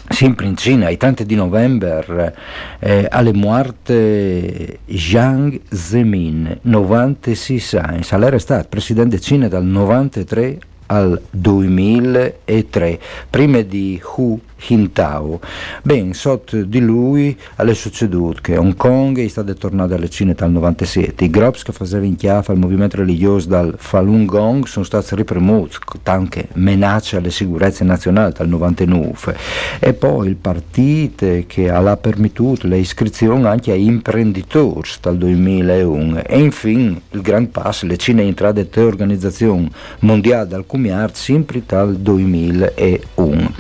sempre 0.09 0.47
in 0.47 0.57
Cina, 0.57 0.89
il 0.89 0.97
30 0.97 1.25
di 1.25 1.35
novembre, 1.35 2.33
eh, 2.79 3.09
alle 3.11 3.33
morte 3.33 4.79
Jiang 4.85 5.61
Zemin, 5.69 6.61
96 6.63 7.81
anni, 7.81 8.07
era 8.09 8.39
stato 8.39 8.69
presidente 8.69 9.17
di 9.17 9.23
Cina 9.23 9.49
dal 9.49 9.65
93 9.65 10.59
al 10.87 11.21
2003, 11.29 13.01
prima 13.29 13.61
di 13.63 14.01
Hu 14.15 14.41
Hintao. 14.67 15.41
Ben, 15.83 16.13
sotto 16.15 16.63
di 16.63 16.81
lui 16.81 17.37
è 17.55 17.73
succeduto 17.75 18.41
che 18.41 18.57
Hong 18.57 18.75
Kong 18.75 19.19
è 19.19 19.29
stato 19.29 19.55
tornato 19.55 19.95
alle 19.95 20.09
Cine 20.09 20.35
dal 20.35 20.51
97, 20.51 21.25
i 21.25 21.31
gruppi 21.31 21.63
che 21.63 21.73
facevano 21.73 22.07
in 22.07 22.17
chiaffa 22.17 22.53
il 22.53 22.59
movimento 22.59 22.97
religioso 22.97 23.49
dal 23.49 23.75
Falun 23.77 24.25
Gong 24.25 24.67
sono 24.67 24.85
stati 24.85 25.15
ripremuti, 25.15 25.77
anche 26.05 26.49
minacce 26.55 27.17
alle 27.17 27.31
sicurezze 27.31 27.85
nazionali 27.85 28.33
dal 28.33 28.49
99 28.49 29.37
e 29.79 29.93
poi 29.95 30.29
il 30.29 30.37
partito 30.37 31.45
che 31.47 31.71
ha 31.71 31.97
permesso 31.97 32.27
iscrizioni 32.75 33.47
anche 33.47 33.73
ai 33.73 33.85
imprenditori 33.85 34.91
dal 35.01 35.17
2001 35.17 36.25
e 36.25 36.39
infine 36.39 37.01
il 37.11 37.21
Grand 37.21 37.49
Pass, 37.49 37.83
le 37.83 37.97
Cine 37.97 38.23
entrate 38.23 38.69
dell'Organizzazione 38.71 39.71
Mondiale 40.01 40.47
del 40.47 40.65
Commercio 40.67 41.23
sempre 41.23 41.63
dal 41.67 41.97
2001. 41.97 43.53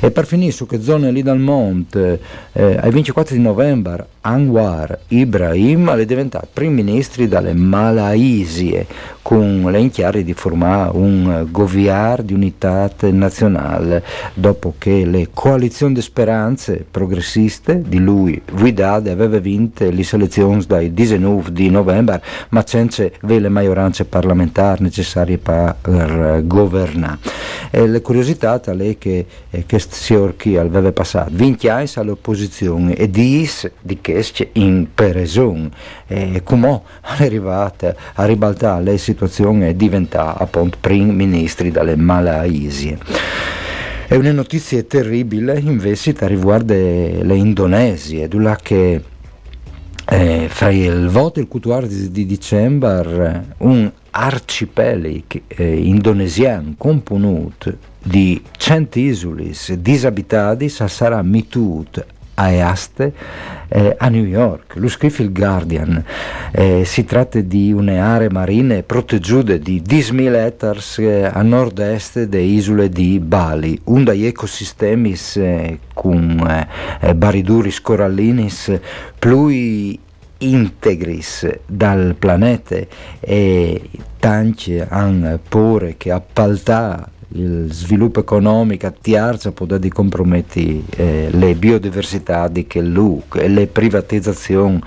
E 0.00 0.10
per 0.10 0.26
finire 0.26 0.43
su 0.50 0.66
che 0.66 0.80
zone 0.80 1.10
lì 1.10 1.22
dal 1.22 1.38
monte, 1.38 2.20
eh, 2.52 2.76
ai 2.80 2.90
24 2.90 3.34
di 3.34 3.42
novembre, 3.42 4.06
Anwar 4.26 5.00
Ibrahim 5.08 5.90
è 5.90 6.04
diventato 6.06 6.48
primo 6.50 6.72
ministro 6.72 7.26
dalle 7.26 7.52
Malaisie, 7.52 8.86
con 9.20 9.62
l'inchiari 9.70 10.24
di 10.24 10.32
formare 10.32 10.90
un 10.96 11.46
goviar 11.50 12.22
di 12.22 12.32
unità 12.32 12.90
nazionale, 13.10 14.02
dopo 14.32 14.74
che 14.78 15.04
le 15.04 15.28
coalizioni 15.32 15.94
di 15.94 16.00
speranze 16.00 16.84
progressiste 16.90 17.82
di 17.86 17.98
lui 17.98 18.40
guidate 18.50 19.10
aveva 19.10 19.38
vinto 19.38 19.88
le 19.90 20.02
selezioni 20.02 20.64
dai 20.66 20.92
19 20.92 21.52
di 21.52 21.68
novembre, 21.70 22.22
ma 22.50 22.62
senza 22.66 23.06
le 23.20 23.48
maggioranze 23.48 24.06
parlamentari 24.06 24.82
necessarie 24.82 25.36
per 25.36 26.42
governare. 26.44 27.18
E 27.70 27.86
le 27.86 28.00
curiosità 28.00 28.60
è 28.60 28.98
che 28.98 29.26
eh, 29.50 29.64
questo 29.66 29.94
signor 29.94 30.36
chi 30.36 30.56
aveva 30.56 30.92
passato 30.92 31.30
20 31.32 31.68
anni 31.68 31.90
all'opposizione 31.96 32.94
e 32.94 33.10
dis 33.10 33.70
di 33.80 33.98
che 34.00 34.13
in 34.52 34.88
pereson 34.94 35.70
e 36.06 36.42
come 36.42 36.80
è 37.00 37.22
arrivata 37.24 37.94
a 38.14 38.24
ribaltare 38.24 38.82
le 38.82 38.98
situazione 38.98 39.70
e 39.70 39.76
diventa 39.76 40.36
appunto 40.36 40.78
primo 40.80 41.12
ministri 41.12 41.70
dalle 41.70 41.96
Malaisie. 41.96 42.98
È 44.06 44.14
una 44.16 44.32
notizia 44.32 44.82
terribile 44.82 45.58
invece 45.58 46.14
riguarda 46.20 46.74
le 46.74 47.36
Indonesie, 47.36 48.28
dove 48.28 48.56
che 48.62 49.02
eh, 50.06 50.46
fra 50.50 50.70
il 50.70 51.08
voto 51.08 51.38
e 51.38 51.42
il 51.42 51.48
14 51.48 52.10
di 52.10 52.26
dicembre 52.26 53.54
un 53.58 53.90
arcipelago 54.10 55.40
eh, 55.48 55.76
indonesiano 55.76 56.74
componuto 56.76 57.76
di 58.00 58.40
100 58.56 58.98
isole 58.98 59.52
disabitate 59.78 60.68
sarà 60.68 61.22
mitut 61.22 62.04
a 62.34 62.50
Easte 62.50 63.12
eh, 63.68 63.94
a 63.98 64.08
New 64.08 64.24
York. 64.24 64.74
Lo 64.76 64.88
scrive 64.88 65.22
il 65.22 65.32
Guardian. 65.32 66.02
Eh, 66.52 66.84
si 66.84 67.04
tratta 67.04 67.40
di 67.40 67.72
une 67.72 67.98
aree 67.98 68.30
marine 68.30 68.82
proteggute 68.82 69.58
di 69.58 69.82
10.000 69.86 70.34
ettari 70.34 70.80
eh, 70.98 71.24
a 71.24 71.42
nord-est 71.42 72.24
delle 72.24 72.44
isole 72.44 72.88
di 72.88 73.18
Bali, 73.20 73.78
un 73.84 74.04
degli 74.04 74.26
ecosistemi 74.26 75.16
eh, 75.36 75.78
con 75.92 76.46
eh, 76.48 77.08
eh, 77.08 77.14
bariduri 77.14 77.72
corallinis 77.82 78.78
più 79.18 79.48
integris 80.38 81.48
dal 81.66 82.14
pianeta 82.18 82.76
e 83.20 83.90
tanti 84.18 84.82
hanno 84.86 85.38
paura 85.48 85.88
che 85.96 86.10
appaltà 86.10 87.08
il 87.36 87.72
sviluppo 87.72 88.20
economico 88.20 88.92
tiarcia 89.00 89.50
può 89.52 89.66
di 89.66 89.88
comprometti 89.88 90.84
eh, 90.96 91.28
le 91.30 91.54
biodiversità 91.54 92.48
di 92.48 92.66
che 92.66 92.80
e 92.80 93.48
le 93.48 93.66
privatizzazioni 93.66 94.80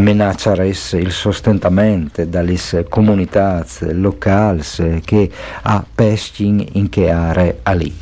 minacciare 0.00 0.68
il 0.68 1.10
sostentamento 1.10 2.24
dalle 2.24 2.56
comunità 2.88 3.64
locali 3.92 4.62
che 5.04 5.30
ha 5.62 5.84
pesci 5.94 6.68
in 6.72 6.88
che 6.88 7.10
aree 7.10 7.60
lì. 7.72 7.94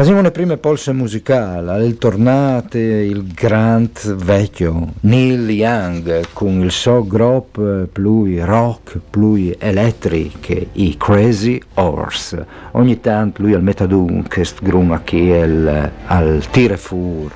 Facciamo 0.00 0.22
le 0.22 0.30
prime 0.30 0.56
polse 0.56 0.94
musicali, 0.94 1.84
il 1.84 1.98
tornate 1.98 2.78
il 2.78 3.34
grand 3.34 4.14
vecchio 4.14 4.94
Neil 5.00 5.50
Young 5.50 6.28
con 6.32 6.62
il 6.62 6.70
suo 6.70 7.06
gruppo 7.06 7.86
più 7.92 8.42
rock, 8.42 8.98
più 9.10 9.54
elettrico, 9.58 10.56
i 10.72 10.96
Crazy 10.96 11.60
Horse. 11.74 12.46
Ogni 12.70 12.98
tanto 13.00 13.42
lui 13.42 13.52
al 13.52 13.62
metadun 13.62 14.22
che 14.26 14.46
gruma 14.62 15.02
al, 15.04 15.90
al 16.06 16.46
tire 16.50 16.78
fur 16.78 17.30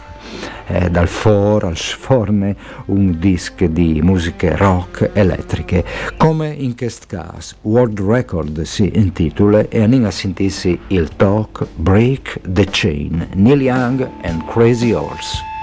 eh, 0.67 0.91
dal 0.91 1.09
for 1.09 1.65
al 1.65 1.77
sforne 1.77 2.57
un 2.87 3.19
disc 3.19 3.65
di 3.65 4.01
musiche 4.03 4.57
rock 4.57 5.11
elettriche, 5.13 5.85
come 6.17 6.49
in 6.49 6.77
questo 6.77 7.07
caso 7.09 7.57
World 7.63 8.01
Record 8.01 8.63
si 8.63 8.91
intitola 8.95 9.69
e 9.69 9.83
anima 9.83 10.09
a 10.09 10.11
sentirsi 10.11 10.79
il 10.89 11.11
talk 11.17 11.67
Break 11.77 12.41
the 12.47 12.67
Chain, 12.71 13.29
Neil 13.35 13.63
Young 13.63 14.09
and 14.23 14.45
Crazy 14.47 14.93
Horse. 14.93 15.54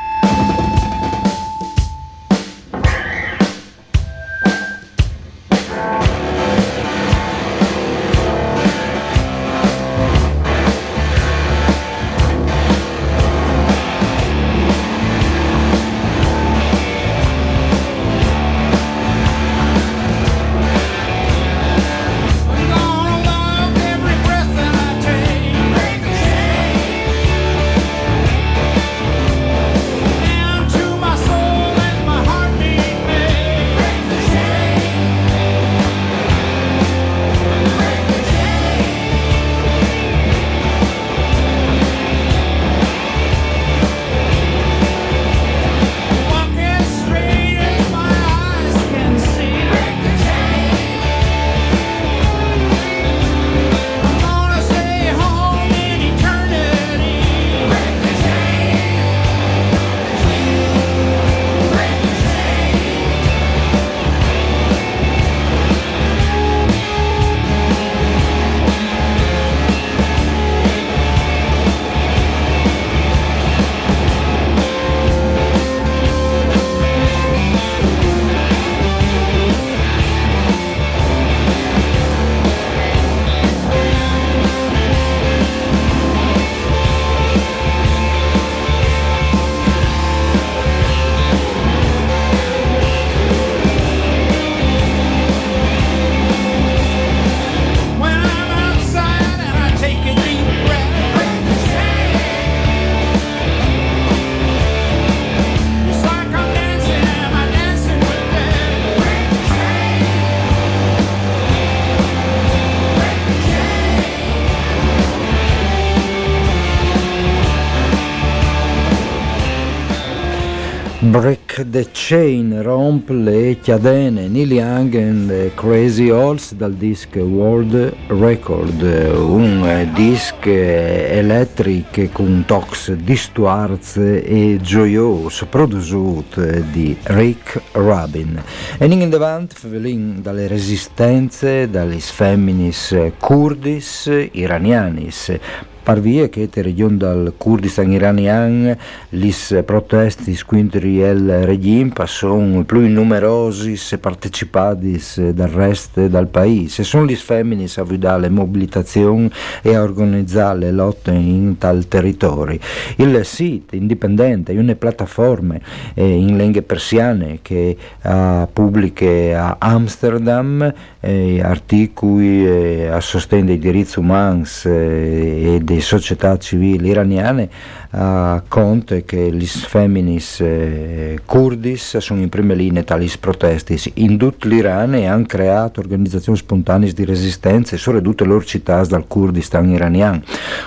The 121.70 121.90
Chain 121.92 122.62
romp 122.62 123.10
le 123.10 123.58
chiadene 123.62 124.28
Neil 124.28 124.52
Young 124.54 124.96
and 124.96 125.54
Crazy 125.56 126.10
Horse 126.10 126.56
dal 126.56 126.74
disc 126.74 127.16
World 127.16 127.94
Record, 128.08 128.82
un 128.82 129.90
disc 129.94 130.46
elettrico 130.46 132.08
con 132.12 132.44
tox 132.46 132.94
di 132.94 133.16
Stuarz 133.16 133.98
e 133.98 134.60
gioioso, 134.62 135.46
prodotto 135.46 136.24
di 136.72 136.96
Rick 137.04 137.62
Rubin. 137.74 138.42
E 138.78 138.86
in 138.86 139.10
davanti 139.10 139.56
fevelin 139.56 140.22
dalle 140.22 140.48
resistenze, 140.48 141.70
dalle 141.70 142.00
femminis 142.00 142.96
kurdis, 143.20 144.10
iranianis, 144.32 145.38
parvie 145.84 146.30
che 146.30 146.50
te 146.50 146.62
region 146.62 146.98
dal 146.98 147.34
Kurdistan 147.38 147.92
iranian 147.92 148.78
lis 149.10 149.62
protesti 149.66 150.38
contro 150.46 150.86
il 150.88 151.46
regime 151.46 151.92
sono 152.06 152.64
più 152.64 152.88
numerosi 152.88 153.76
se 153.76 153.98
partecipati 153.98 155.02
dal 155.34 155.50
resto 155.50 156.08
del 156.08 156.28
paese. 156.28 156.84
Sono 156.84 157.06
le 157.06 157.16
femmine 157.16 157.66
a 157.76 157.84
vedere 157.84 158.20
le 158.20 158.30
mobilitazioni 158.30 159.30
e 159.62 159.76
a 159.76 159.82
organizzare 159.82 160.60
le 160.60 160.72
lotte 160.72 161.12
in 161.12 161.58
tal 161.58 161.88
territorio. 161.88 162.60
Il 162.98 163.22
sito 163.24 163.76
indipendente, 163.76 164.54
una 164.54 164.76
piattaforma 164.76 165.56
eh, 165.94 166.06
in 166.06 166.38
lingue 166.38 166.62
persiane 166.62 167.40
che 167.42 167.76
uh, 168.04 168.48
pubblica 168.52 169.58
a 169.58 169.58
Amsterdam 169.60 170.74
eh, 171.00 171.42
articoli 171.42 172.46
eh, 172.46 172.88
a 172.88 173.00
sostegno 173.00 173.46
dei 173.46 173.60
diritti 173.60 174.00
umani 174.00 174.44
eh, 174.66 175.56
e 175.56 175.60
delle 175.72 175.82
società 175.82 176.38
civili 176.38 176.90
iraniane 176.90 177.50
uh, 177.92 178.42
conta 178.48 178.98
che 179.00 179.32
le 179.32 179.46
femminis 179.46 180.42
eh, 180.42 181.20
kurdis 181.26 181.98
sono 181.98 182.22
in 182.22 182.30
prima 182.30 182.54
linea 182.54 182.84
tali 182.84 183.10
protesti. 183.20 183.80
In 183.96 184.18
tutto 184.18 184.48
l'Iran 184.48 184.96
e 184.96 185.06
hanno 185.06 185.26
creato 185.26 185.80
organizzazioni 185.80 186.38
spontanee 186.38 186.92
di 186.92 187.06
resistenza 187.06 187.78
su 187.78 188.00
tutte 188.02 188.24
le 188.24 188.30
loro 188.30 188.44
città 188.44 188.84
dal 188.84 189.08
Kurdistan 189.08 189.70
iraniano. 189.70 190.22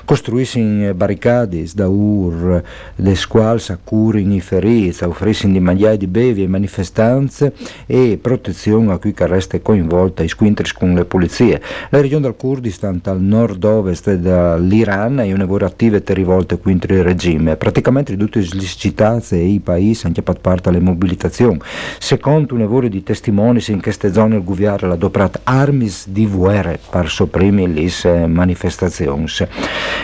Costruiscono 0.04 0.92
barricadi 0.94 1.70
da 1.74 1.88
ur, 1.88 2.62
le 2.96 3.18
quali 3.28 3.62
accurano 3.68 4.34
i 4.34 4.40
feriti, 4.40 5.04
offriscono 5.04 5.52
di 5.52 5.60
mangiare 5.60 5.96
di 5.96 6.06
bevi 6.06 6.42
e 6.44 6.48
manifestanze 6.48 7.52
e 7.86 8.18
protezione 8.20 8.92
a 8.92 8.98
cui 8.98 9.14
resta 9.16 9.58
coinvolta 9.60 10.22
i 10.22 10.28
squintri 10.28 10.72
con 10.72 10.94
le 10.94 11.04
polizie. 11.04 11.60
La 11.90 12.00
regione 12.00 12.22
del 12.22 12.36
Kurdistan 12.36 13.00
dal 13.02 13.20
nord-ovest 13.20 14.14
dell'Iran 14.14 14.93
è 14.94 15.32
una 15.32 15.44
voce 15.44 15.64
attiva 15.64 15.96
e 15.96 16.02
rivolte 16.14 16.58
contro 16.58 16.94
il 16.94 17.02
regime. 17.02 17.56
Praticamente 17.56 18.16
tutte 18.16 18.38
le 18.38 18.60
città 18.60 19.20
e 19.30 19.44
i 19.44 19.60
paesi 19.60 20.06
hanno 20.06 20.14
fatto 20.22 20.40
parte 20.40 20.68
alle 20.68 20.80
mobilitazioni. 20.80 21.60
Secondo 21.98 22.54
un 22.54 22.60
lavoro 22.60 22.88
di 22.88 23.02
testimoni 23.02 23.62
in 23.68 23.82
queste 23.82 24.12
zone 24.12 24.36
il 24.36 24.44
governo 24.44 24.90
ha 24.90 24.94
adoperato 24.94 25.40
armi 25.44 25.92
di 26.06 26.26
guerra 26.28 26.78
per 26.90 27.08
sopprimere 27.08 27.72
le 27.72 28.26
manifestazioni. 28.26 29.26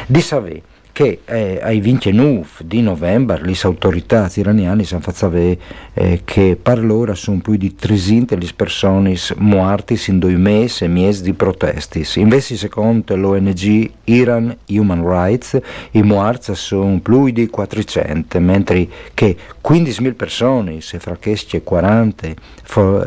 Di 0.07 0.21
sapere 0.21 0.63
che 0.93 1.21
eh, 1.25 1.61
ai 1.63 1.81
29 1.81 2.47
di 2.65 2.83
novembre 2.83 3.41
le 3.43 3.57
autorità 3.63 4.31
iraniane 4.35 4.87
hanno 4.91 5.01
fatto 5.01 5.17
sapere 5.17 5.59
eh, 5.95 6.23
che 6.25 6.59
per 6.61 6.85
loro 6.85 7.15
sono 7.15 7.41
più 7.41 7.57
di 7.57 7.75
300 7.75 8.37
le 8.37 8.49
persone 8.55 9.17
morte 9.37 9.99
in 10.07 10.19
due 10.19 10.37
mesi 10.37 10.85
e 10.85 10.89
mesi 10.89 11.23
di 11.23 11.33
protesti. 11.33 12.07
Invece 12.17 12.57
secondo 12.57 13.17
l'ONG 13.17 13.91
Iran 14.05 14.57
Human 14.69 15.07
Rights 15.07 15.59
i 15.93 16.03
morti 16.03 16.55
sono 16.55 16.99
più 17.01 17.31
di 17.31 17.47
400, 17.47 18.41
mentre 18.41 18.89
che 19.15 19.37
15.000 19.63 20.15
persone, 20.15 20.81
se 20.81 20.99
fra 20.99 21.17
queste 21.21 21.63
40 21.63 22.29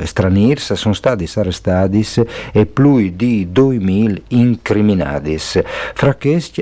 stranieri, 0.03 0.59
sono 0.59 0.93
stati 0.93 1.29
arrestati 1.35 2.05
e 2.51 2.65
più 2.65 3.11
di 3.15 3.49
2.000 3.51 4.21
incriminati. 4.29 5.37
Fra 5.37 6.17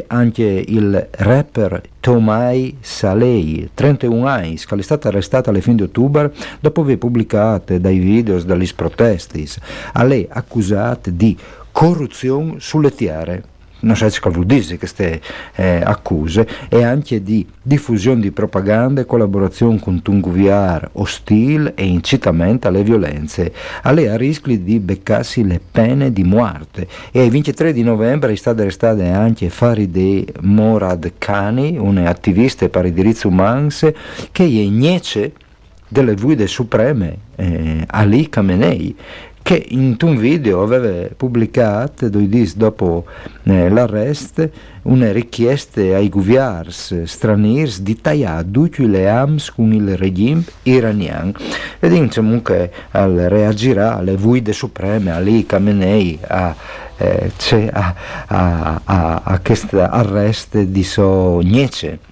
anche 0.08 0.64
il 0.68 1.10
rapper 1.18 1.82
Tomai 2.00 2.78
Salei, 2.82 3.70
31 3.74 4.26
anni, 4.26 4.56
che 4.56 4.76
è 4.76 4.82
stata 4.82 5.10
arrestata 5.10 5.50
alla 5.50 5.60
fine 5.60 5.76
di 5.76 5.84
ottobre 5.84 6.34
dopo 6.60 6.82
aver 6.82 6.98
pubblicato 6.98 7.78
dei 7.78 8.00
video 8.00 8.42
dagli 8.42 8.68
protesti. 8.76 9.48
A 9.94 10.04
lei 10.04 10.28
accusata 10.30 11.10
di 11.10 11.38
corruzione 11.72 12.56
sulle 12.60 12.94
tiare 12.94 13.44
se 13.94 14.20
vuol 14.30 14.46
dire 14.46 14.78
queste 14.78 15.22
eh, 15.56 15.82
accuse, 15.84 16.48
e 16.70 16.84
anche 16.84 17.22
di 17.24 17.46
diffusione 17.62 18.22
di 18.22 18.32
propaganda 18.32 19.02
e 19.02 19.06
collaborazione 19.06 19.80
con 19.80 20.02
un 20.06 20.20
governo 20.20 20.40
ostile 20.94 21.74
e 21.76 21.86
incitamento 21.86 22.68
alle 22.68 22.84
violenze. 22.84 23.54
A 23.84 23.92
lei 23.92 24.08
a 24.08 24.18
rischio 24.18 24.58
di 24.58 24.80
beccarsi 24.80 25.46
le 25.46 25.60
pene 25.72 26.12
di 26.12 26.24
morte. 26.24 26.88
E 27.12 27.24
il 27.24 27.32
23 27.32 27.74
di 27.74 27.84
novembre 27.84 28.32
è 28.32 28.36
stata 28.36 28.62
arrestata 28.62 29.04
anche 29.16 29.50
Farideh 29.50 30.26
Morad 30.42 31.14
Khani, 31.18 31.78
un 31.78 31.98
attivista 31.98 32.68
per 32.70 32.86
i 32.86 32.94
diritti 32.94 33.28
umani, 33.28 33.70
che 34.32 34.44
è 34.44 34.46
invece 34.46 35.34
delle 35.88 36.16
guide 36.16 36.48
supreme 36.48 37.18
eh, 37.36 37.84
Ali 37.88 38.30
Khamenei 38.30 38.96
che 39.42 39.66
in 39.70 39.98
un 40.02 40.18
video 40.18 40.62
aveva 40.62 41.08
pubblicato 41.16 42.10
due 42.10 42.30
giorni 42.30 42.52
dopo 42.56 43.06
eh, 43.44 43.70
l'arresto 43.70 44.50
una 44.84 45.12
richiesta 45.12 45.82
ai 45.82 46.10
governi 46.10 46.72
stranieri 46.72 47.72
di 47.82 48.00
tagliare 48.02 48.50
tutti 48.50 48.88
le 48.88 49.08
armi 49.08 49.40
con 49.56 49.74
il 49.74 49.98
regime 49.98 50.44
iraniano. 50.64 51.34
E 51.80 51.90
diciamo 51.90 52.42
che 52.42 52.72
reagirà 52.92 53.98
alle 53.98 54.16
guide 54.16 54.54
supreme 54.54 55.12
Ali 55.12 55.46
Khamenei 55.46 56.20
a, 56.28 56.56
eh, 56.98 57.32
a, 57.72 57.96
a, 58.28 58.82
a, 58.84 59.22
a 59.24 59.40
questo 59.40 59.82
arresto 59.82 60.64
di 60.64 60.84
so 60.84 61.40
niece 61.40 62.10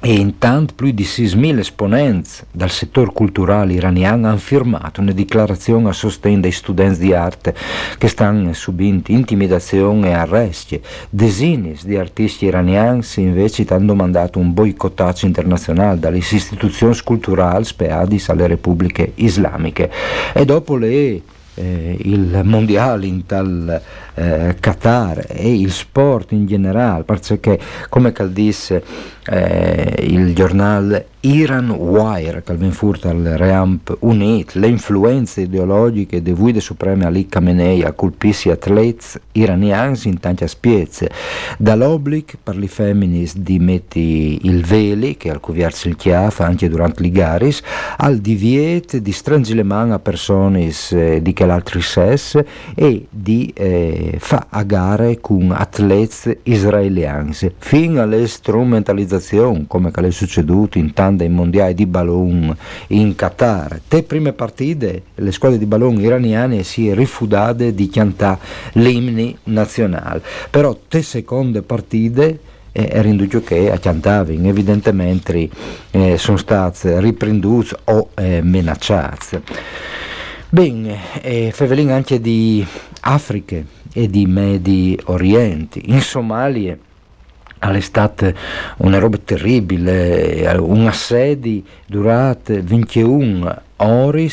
e 0.00 0.14
intanto 0.14 0.74
più 0.74 0.92
di 0.92 1.02
6.000 1.02 1.58
esponenti 1.58 2.30
dal 2.52 2.70
settore 2.70 3.10
culturale 3.12 3.72
iraniano 3.72 4.28
hanno 4.28 4.36
firmato 4.36 5.00
una 5.00 5.10
dichiarazione 5.10 5.88
a 5.88 5.92
sostegno 5.92 6.40
dei 6.40 6.52
studenti 6.52 7.00
di 7.00 7.12
arte 7.12 7.54
che 7.98 8.06
stanno 8.06 8.52
subendo 8.52 9.10
intimidazioni 9.10 10.06
e 10.06 10.12
arresti. 10.12 10.80
Decine 11.10 11.74
di 11.82 11.96
artisti 11.96 12.44
iraniani 12.44 13.04
invece 13.16 13.66
hanno 13.70 13.94
mandato 13.94 14.38
un 14.38 14.54
boicottaggio 14.54 15.26
internazionale 15.26 15.98
dalle 15.98 16.18
istituzioni 16.18 16.96
culturali 17.02 17.64
speadi 17.64 18.22
alle 18.28 18.46
repubbliche 18.46 19.12
islamiche. 19.16 19.90
E 20.32 20.44
dopo 20.44 20.76
le 20.76 21.22
eh, 21.58 21.96
il 22.00 22.40
mondiale 22.44 23.06
in 23.06 23.26
tal 23.26 23.80
eh, 24.18 24.56
Qatar 24.58 25.26
e 25.28 25.54
il 25.54 25.70
sport 25.70 26.32
in 26.32 26.46
generale, 26.46 27.04
perché 27.04 27.58
come 27.88 28.12
disse 28.30 28.82
eh, 29.26 29.94
il 30.00 30.34
giornale 30.34 31.08
Iran 31.20 31.70
Wire, 31.70 32.42
che 32.42 32.54
viene 32.54 32.72
fuori 32.72 33.00
al 33.02 33.22
Reamp 33.36 33.96
Unit, 34.00 34.54
le 34.54 34.68
influenze 34.68 35.42
ideologiche 35.42 36.22
di 36.22 36.32
Guide 36.32 36.60
Supreme 36.60 37.04
Ali 37.04 37.26
Khamenei 37.26 37.82
a 37.82 37.92
colpissi 37.92 38.50
atleti 38.50 39.18
iraniani 39.32 39.98
in 40.04 40.20
tante 40.20 40.46
spiezze, 40.46 41.10
dall'obbligo 41.58 42.38
per 42.42 42.56
le 42.56 42.68
femmine 42.68 43.26
di 43.36 43.58
mettere 43.58 44.38
il 44.42 44.64
veli, 44.64 45.16
che 45.16 45.30
al 45.30 45.40
cuviarsi 45.40 45.88
il 45.88 45.96
chiaf 45.96 46.40
anche 46.40 46.68
durante 46.68 47.02
le 47.02 47.10
gare, 47.10 47.52
al 47.98 48.18
divieto 48.18 48.98
di 48.98 49.12
stringere 49.12 49.56
le 49.56 49.62
mani 49.64 49.92
a 49.92 49.98
persone 49.98 50.72
eh, 50.90 51.20
di 51.20 51.32
che 51.32 51.46
l'altro 51.46 51.80
sesso 51.80 52.44
e 52.74 53.06
di 53.10 53.52
eh, 53.54 54.07
fare 54.18 54.46
a 54.50 54.62
gare 54.62 55.20
con 55.20 55.52
atleti 55.52 56.38
israeliani, 56.44 57.34
fino 57.58 58.00
alle 58.00 58.26
strumentalizzazioni, 58.26 59.64
come 59.66 59.90
è 59.90 60.10
succeduto 60.10 60.78
in 60.78 60.92
tanti 60.92 61.28
mondiali 61.28 61.74
di 61.74 61.86
ballon 61.86 62.56
in 62.88 63.14
Qatar. 63.14 63.80
Te 63.86 64.02
prime 64.02 64.32
partite 64.32 65.02
le 65.14 65.32
squadre 65.32 65.58
di 65.58 65.66
ballon 65.66 66.00
iraniane 66.00 66.62
si 66.62 66.92
rifudate 66.94 67.74
di 67.74 67.88
cantare 67.88 68.38
l'imni 68.72 69.36
nazionale, 69.44 70.22
però 70.50 70.76
te 70.88 71.02
seconde 71.02 71.62
partite 71.62 72.40
eh, 72.72 72.88
era 72.90 73.08
indugio 73.08 73.42
che 73.42 73.70
a 73.70 73.78
cantavano, 73.78 74.46
evidentemente 74.46 75.48
eh, 75.90 76.16
sono 76.16 76.36
stati 76.36 76.98
riprenduti 77.00 77.74
o 77.84 78.10
eh, 78.14 78.40
minacciati. 78.42 79.40
Bene, 80.50 81.20
eh, 81.20 81.50
Fevelin 81.52 81.90
anche 81.90 82.22
di 82.22 82.64
Afriche 83.00 83.66
e 83.92 84.08
di 84.08 84.26
Medi 84.26 84.98
Orienti, 85.06 85.90
in 85.90 86.00
Somalia 86.00 86.76
all'estate 87.60 88.34
una 88.78 88.98
roba 88.98 89.18
terribile, 89.18 90.36
eh, 90.36 90.56
un 90.58 90.86
assedi 90.86 91.64
durato 91.86 92.58
21 92.62 93.62
ore 93.80 94.28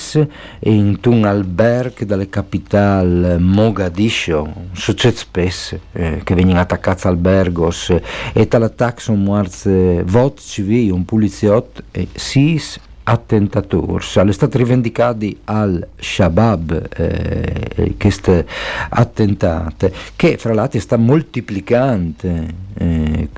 in 0.60 0.98
un 1.06 1.26
alberg 1.26 2.04
dalle 2.04 2.30
capitali 2.30 3.38
Mogadiscio, 3.40 4.52
succede 4.72 5.16
spesso 5.16 5.80
eh, 5.92 6.22
che 6.24 6.34
vengono 6.34 6.60
attaccati 6.60 7.08
albergos 7.08 7.96
e 8.34 8.46
dall'attacco 8.48 9.00
sono 9.00 9.18
morti 9.18 9.70
8 9.70 10.42
civili, 10.42 10.90
un 10.90 11.02
eh, 11.02 11.06
poliziotto 11.06 11.84
e 11.92 12.08
6 12.14 12.64
attentatori, 13.08 14.04
sono 14.04 14.32
stati 14.32 14.58
rivendicati 14.58 15.38
al 15.46 15.88
Shabab 15.96 16.90
eh, 16.96 17.70
eh, 17.76 17.96
queste 17.98 18.48
attentate, 18.90 19.94
che 20.16 20.38
fra 20.38 20.54
l'altro 20.54 20.80
sta 20.80 20.98
moltiplicando 20.98 22.64
eh, 22.78 23.30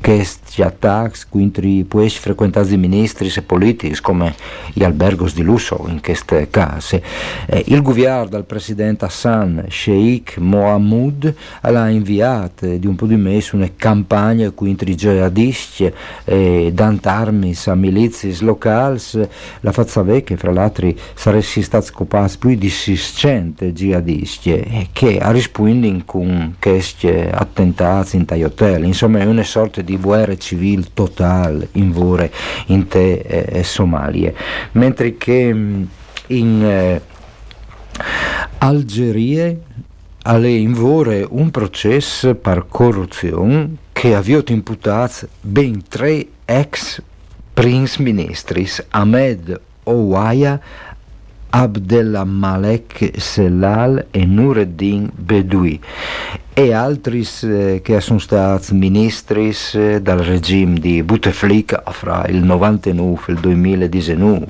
questi 0.00 0.62
attacchi, 0.62 1.20
quindi 1.28 1.84
può 1.86 2.00
essere 2.00 2.22
frequentati 2.22 2.76
ministri 2.76 3.32
e 3.34 3.42
politici 3.42 4.00
come 4.00 4.34
gli 4.72 4.82
albergos 4.82 5.34
di 5.34 5.42
lusso 5.42 5.84
in 5.88 6.02
queste 6.02 6.48
case. 6.50 7.00
Eh, 7.46 7.64
il 7.68 7.82
governo 7.82 8.30
del 8.30 8.44
presidente 8.44 9.04
Hassan 9.04 9.66
Sheikh 9.68 10.38
Mohamud 10.38 11.32
l'ha 11.62 11.88
inviato 11.88 12.66
di 12.66 12.86
un 12.86 12.96
po' 12.96 13.06
di 13.06 13.16
mesi 13.16 13.54
una 13.54 13.70
campagna 13.76 14.50
contro 14.50 14.90
i 14.90 14.96
jihadisti, 14.96 15.92
eh, 16.24 16.70
dando 16.74 17.08
armi 17.08 17.54
a 17.66 17.74
milizie 17.74 18.36
locali 18.40 18.78
la 18.88 19.72
fa 19.72 19.86
sapere 19.86 20.22
che 20.22 20.36
fra 20.36 20.52
l'altro 20.52 20.92
sarebbero 21.14 21.62
stati 21.62 21.86
scopati 21.86 22.38
più 22.38 22.54
di 22.54 22.70
600 22.70 23.66
jihadisti 23.66 24.52
eh, 24.52 24.88
che 24.92 25.18
ha 25.18 25.30
risposto 25.30 25.58
con 26.06 26.56
questi 26.58 27.08
attentati 27.08 28.16
in 28.16 28.24
hotel, 28.44 28.84
insomma 28.84 29.18
è 29.18 29.24
una 29.24 29.42
sorta 29.42 29.82
di 29.82 29.98
guerra 29.98 30.36
civile 30.36 30.86
totale 30.94 31.68
in 31.72 31.92
vore 31.92 32.32
in 32.66 32.88
te 32.88 33.18
e, 33.18 33.46
e 33.48 33.62
Somalia, 33.62 34.32
mentre 34.72 35.16
che 35.16 35.52
mm, 35.52 35.82
in 36.28 36.64
eh, 36.64 37.02
Algeria 38.58 39.54
alle 40.22 40.50
in 40.50 40.72
vore 40.72 41.26
un 41.28 41.50
processo 41.50 42.34
per 42.34 42.66
corruzione 42.68 43.76
che 43.92 44.14
ha 44.14 44.18
avuto 44.18 44.52
imputati 44.52 45.26
ben 45.40 45.82
tre 45.88 46.26
ex 46.44 47.02
prince 47.52 48.02
ministris 48.02 48.84
Ahmed 48.90 49.60
Ouaya 49.84 50.60
Abdelmalek 51.50 53.18
Sellal 53.18 54.06
e 54.10 54.24
Nureddin 54.24 55.10
Bedoui 55.12 55.80
e 56.52 56.72
altri 56.72 57.26
eh, 57.42 57.80
che 57.82 58.00
sono 58.00 58.18
stati 58.18 58.74
ministri 58.74 59.54
eh, 59.72 60.00
dal 60.00 60.18
regime 60.18 60.78
di 60.78 61.02
Bouteflika 61.02 61.82
fra 61.88 62.26
il 62.26 62.42
99 62.42 63.20
e 63.26 63.32
il 63.32 63.38
2019, 63.38 64.46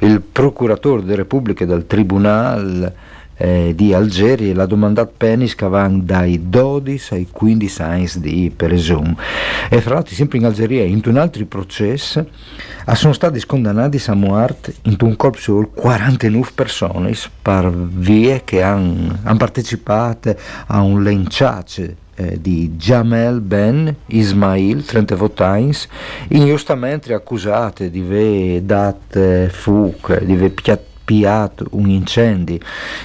il 0.00 0.20
procuratore 0.20 1.02
della 1.02 1.16
Repubblica 1.16 1.64
dal 1.64 1.86
Tribunale 1.86 3.10
eh, 3.42 3.72
di 3.74 3.92
Algeria 3.92 4.54
l'ha 4.54 4.66
domandato 4.66 5.12
penis 5.16 5.56
che 5.56 5.66
vanno 5.66 6.00
dai 6.04 6.48
12 6.48 7.14
ai 7.14 7.26
15 7.28 7.82
anni 7.82 8.08
di 8.16 8.52
presumo. 8.54 9.16
E 9.68 9.80
fra 9.80 9.94
l'altro 9.94 10.14
sempre 10.14 10.38
in 10.38 10.44
Algeria 10.44 10.84
in 10.84 11.02
un 11.06 11.16
altro 11.16 11.44
processo 11.46 12.28
sono 12.94 13.12
stati 13.12 13.44
condannati 13.44 14.00
a 14.06 14.14
morte 14.14 14.74
in 14.82 14.96
un 15.00 15.16
corpo 15.16 15.38
solo 15.38 15.68
49 15.74 16.50
persone 16.54 17.16
per 17.40 17.68
vie 17.72 18.42
che 18.44 18.62
hanno 18.62 19.18
han 19.24 19.36
partecipato 19.36 20.36
a 20.66 20.80
un 20.80 21.02
lenciace 21.02 21.96
eh, 22.14 22.40
di 22.40 22.72
Jamel 22.76 23.40
Ben 23.40 23.94
Ismail, 24.06 24.84
38 24.84 25.42
anni, 25.42 25.72
ingiustamente 26.28 27.12
accusate 27.12 27.90
di 27.90 28.00
aver 28.00 28.60
dato 28.62 29.48
fuoco, 29.48 30.14
di 30.16 30.32
aver 30.32 30.52
piattato 30.52 30.90
spiato 31.12 31.66
un 31.72 31.90
incendio. 31.90 32.58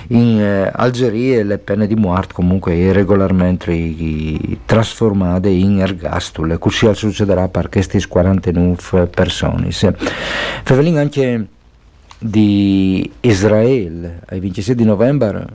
In 0.07 0.39
eh, 0.39 0.71
Algeria 0.73 1.43
le 1.43 1.57
pene 1.57 1.87
di 1.87 1.95
morte 1.95 2.33
comunque 2.33 2.73
irregolarmente 2.75 4.57
trasformate 4.65 5.49
in 5.49 5.81
ergastule, 5.81 6.57
così 6.57 6.89
succederà 6.93 7.49
per 7.49 7.67
queste 7.69 7.99
49 8.05 9.07
persone. 9.07 9.71
Fevelin 9.71 10.97
anche 10.97 11.47
di 12.19 13.09
Israele 13.21 14.21
il 14.31 14.39
26 14.39 14.75
di 14.75 14.83
novembre 14.83 15.45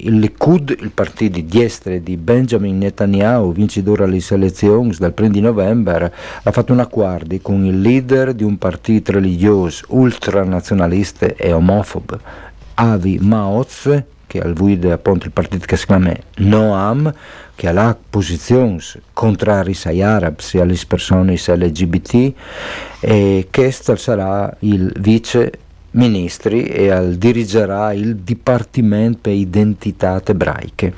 il 0.00 0.18
Likud, 0.18 0.76
il 0.78 0.90
partito 0.90 1.38
di 1.38 1.46
destra 1.46 1.96
di 1.98 2.16
Benjamin 2.16 2.78
Netanyahu, 2.78 3.52
vincitore 3.52 4.04
alle 4.04 4.22
elezioni 4.28 4.94
dal 4.96 5.14
1 5.16 5.28
di 5.28 5.40
novembre, 5.40 6.12
ha 6.42 6.50
fatto 6.52 6.72
un 6.72 6.80
accordo 6.80 7.36
con 7.40 7.64
il 7.64 7.80
leader 7.80 8.32
di 8.34 8.44
un 8.44 8.58
partito 8.58 9.12
religioso 9.12 9.84
ultranazionalista 9.88 11.26
e 11.34 11.52
omofobo, 11.52 12.18
Avi 12.74 13.18
Maoz, 13.20 14.02
che 14.26 14.40
al 14.40 14.52
guida 14.52 14.92
appunto 14.92 15.26
il 15.26 15.32
partito 15.32 15.64
che 15.66 15.76
si 15.76 15.86
chiama 15.86 16.12
Noam, 16.36 17.12
che 17.54 17.66
ha 17.66 17.96
posizioni 18.08 18.78
contrarie 19.12 19.74
ai 19.84 20.02
arabi 20.02 20.42
e 20.52 20.60
alle 20.60 20.78
persone 20.86 21.34
LGBT, 21.34 22.32
e 23.00 23.48
questo 23.50 23.96
sarà 23.96 24.54
il 24.60 24.92
vice 24.98 25.50
ministri 25.98 26.64
e 26.64 26.90
al 26.90 27.16
dirigerà 27.16 27.92
il 27.92 28.16
Dipartimento 28.16 29.18
per 29.22 29.32
Identità 29.34 30.22
Ebraiche. 30.24 30.94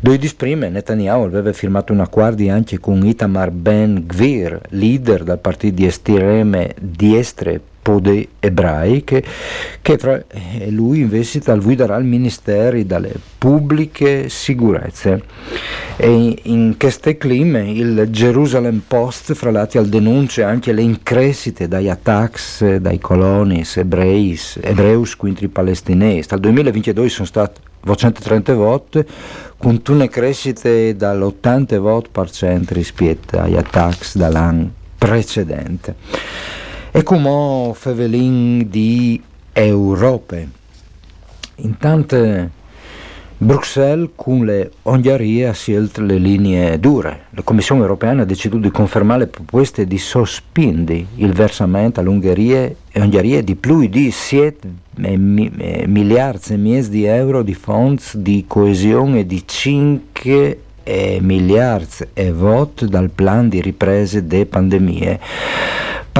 Dove 0.00 0.18
esprime 0.20 0.68
Netanyahu 0.68 1.24
aveva 1.24 1.52
firmato 1.52 1.92
un 1.92 2.00
accordo 2.00 2.50
anche 2.50 2.78
con 2.78 3.04
Itamar 3.04 3.50
Ben 3.50 4.04
Gvir, 4.06 4.60
leader 4.70 5.22
del 5.22 5.38
partito 5.38 5.74
di 5.74 5.86
estreme 5.86 6.74
diestre 6.80 7.60
pode 7.90 8.28
ebraiche 8.38 9.22
che 9.82 9.98
fra 9.98 10.22
lui 10.68 11.00
invece 11.00 11.40
guiderà 11.58 11.96
il 11.96 12.04
ministero 12.04 12.80
delle 12.84 13.14
pubbliche 13.36 14.28
sicurezze. 14.28 15.22
E 15.96 16.38
in 16.44 16.76
questo 16.78 17.14
clima 17.16 17.58
il 17.58 18.06
Jerusalem 18.10 18.82
Post 18.86 19.34
fra 19.34 19.50
l'altro 19.50 19.82
denuncia 19.82 20.46
anche 20.46 20.72
le 20.72 20.82
increscite 20.82 21.66
dai 21.66 21.90
attacchi 21.90 22.78
dai 22.80 22.98
coloni 23.00 23.64
ebreis, 23.74 24.58
ebreus 24.62 25.16
contro 25.16 25.46
i 25.46 25.48
palestinesi. 25.48 26.28
Dal 26.28 26.40
2022 26.40 27.08
sono 27.08 27.26
stati 27.26 27.60
230 27.82 28.54
voti 28.54 29.04
con 29.56 29.80
una 29.88 30.06
crescita 30.06 30.68
dall'80 30.92 31.78
voti 31.78 32.08
per 32.12 32.30
cento 32.30 32.74
rispetto 32.74 33.38
agli 33.38 33.56
attacchi 33.56 34.18
dall'anno 34.18 34.70
precedente 34.96 35.96
e 36.92 37.02
come 37.02 37.72
fevelin 37.74 38.68
di 38.68 39.22
Europe. 39.52 40.48
Intanto 41.56 42.58
Bruxelles 43.36 44.10
con 44.14 44.44
le 44.44 44.70
Ungherie 44.82 45.48
ha 45.48 45.52
scelto 45.52 46.02
le 46.02 46.18
linee 46.18 46.78
dure. 46.78 47.26
La 47.30 47.42
Commissione 47.42 47.80
europea 47.80 48.10
ha 48.10 48.24
deciso 48.24 48.56
di 48.56 48.70
confermare 48.70 49.20
le 49.20 49.26
proposte 49.28 49.86
di 49.86 49.98
sospendere 49.98 51.06
il 51.16 51.32
versamento 51.32 52.00
all'Ungheria 52.00 52.62
e 52.62 53.00
Ungheria 53.00 53.42
di 53.42 53.54
più 53.54 53.86
di 53.88 54.10
7 54.10 54.68
miliardi 54.96 56.52
e 56.52 56.56
mezzo 56.56 56.90
di 56.90 57.04
euro 57.04 57.42
di 57.42 57.54
fondi 57.54 58.02
di 58.14 58.44
coesione 58.46 59.20
e 59.20 59.26
di 59.26 59.42
5 59.46 60.60
miliardi 61.20 62.08
e 62.12 62.32
voti 62.32 62.88
dal 62.88 63.10
plan 63.10 63.48
di 63.48 63.62
riprese 63.62 64.26
de 64.26 64.44
pandemie. 64.44 65.20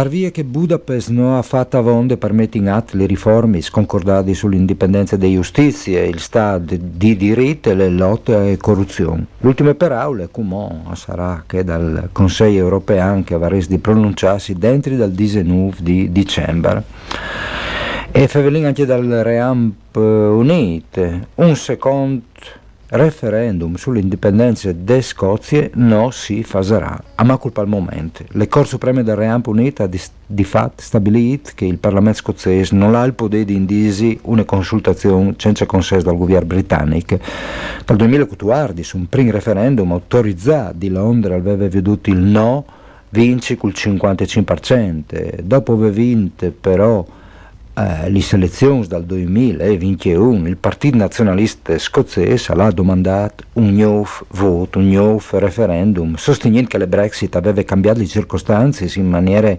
Par 0.01 0.09
via 0.09 0.31
che 0.31 0.45
Budapest 0.45 1.11
non 1.11 1.35
ha 1.35 1.43
fatto 1.43 1.83
vonde 1.83 2.17
per 2.17 2.33
mettere 2.33 2.61
in 2.61 2.71
atto 2.71 2.97
le 2.97 3.05
riforme 3.05 3.61
concordate 3.71 4.33
sull'indipendenza 4.33 5.17
di 5.17 5.35
giustizia, 5.35 6.03
il 6.03 6.21
Stato 6.21 6.75
di 6.81 7.19
diritto 7.19 7.69
e 7.69 7.75
le 7.75 7.91
lotte 7.91 8.35
alla 8.35 8.57
corruzione. 8.57 9.27
L'ultima 9.41 9.75
parola, 9.75 10.27
come 10.29 10.85
sarà 10.95 11.45
che 11.47 11.65
dal 11.65 12.09
Consiglio 12.13 12.63
europeo 12.63 13.03
anche 13.03 13.35
avrà 13.35 13.59
di 13.59 13.77
pronunciarsi 13.77 14.55
dentro 14.55 14.97
dal 14.97 15.11
19 15.11 15.77
di 15.81 16.11
dicembre. 16.11 16.83
E 18.11 18.27
Fevelin 18.27 18.65
anche 18.65 18.87
dal 18.87 19.05
Reamp 19.07 19.97
Unite, 19.97 21.29
un 21.35 21.55
secondo 21.57 22.23
referendum 22.91 23.77
sull'indipendenza 23.77 24.73
de 24.73 25.01
Scozia 25.01 25.69
non 25.75 26.13
si 26.13 26.43
farà, 26.43 27.01
a 27.15 27.25
ma 27.25 27.37
colpa 27.37 27.61
al 27.61 27.69
momento. 27.69 28.25
Le 28.31 28.49
Corte 28.49 28.71
Supreme 28.71 29.05
del 29.05 29.17
Reamp 29.17 29.47
Unita 29.47 29.85
ha 29.85 29.87
di, 29.87 30.01
di 30.27 30.45
fatto 30.45 30.83
stabilito 30.83 31.51
che 31.55 31.67
il 31.67 31.79
Parlamento 31.79 32.19
scozzese 32.19 32.75
non 32.75 32.95
ha 32.95 33.05
il 33.05 33.15
potere 33.15 33.45
di 33.45 33.55
indire 33.55 34.19
una 34.23 34.45
consultazione 34.45 35.35
senza 35.37 35.67
consenso 35.67 36.07
dal 36.07 36.17
governo 36.17 36.47
britannico. 36.47 37.19
Dal 37.85 37.97
2014 37.97 38.83
su 38.83 38.97
un 38.97 39.09
primo 39.09 39.31
referendum 39.31 39.93
autorizzato 39.93 40.75
di 40.77 40.89
Londra 40.89 41.37
aveva 41.37 41.69
veduto 41.69 42.11
il 42.11 42.19
no 42.19 42.65
vince 43.11 43.57
col 43.57 43.73
55%, 43.75 45.41
dopo 45.41 45.73
aver 45.73 45.91
vinto 45.93 46.53
però 46.61 47.05
eh, 47.75 48.11
le 48.11 48.21
selezioni 48.21 48.87
dal 48.87 49.05
2021 49.05 50.49
il 50.49 50.57
Partito 50.57 50.97
Nazionalista 50.97 51.79
Scozzese 51.79 52.53
ha 52.53 52.71
domandato 52.71 53.45
un 53.55 53.73
nuovo 53.73 54.09
voto, 54.31 54.79
un 54.79 54.89
nuovo 54.89 55.23
referendum, 55.39 56.17
sostenendo 56.17 56.69
che 56.69 56.79
le 56.79 56.89
Brexit 56.89 57.37
aveva 57.37 57.63
cambiato 57.63 58.01
le 58.01 58.07
circostanze 58.07 58.91
in 58.99 59.09
maniera 59.09 59.57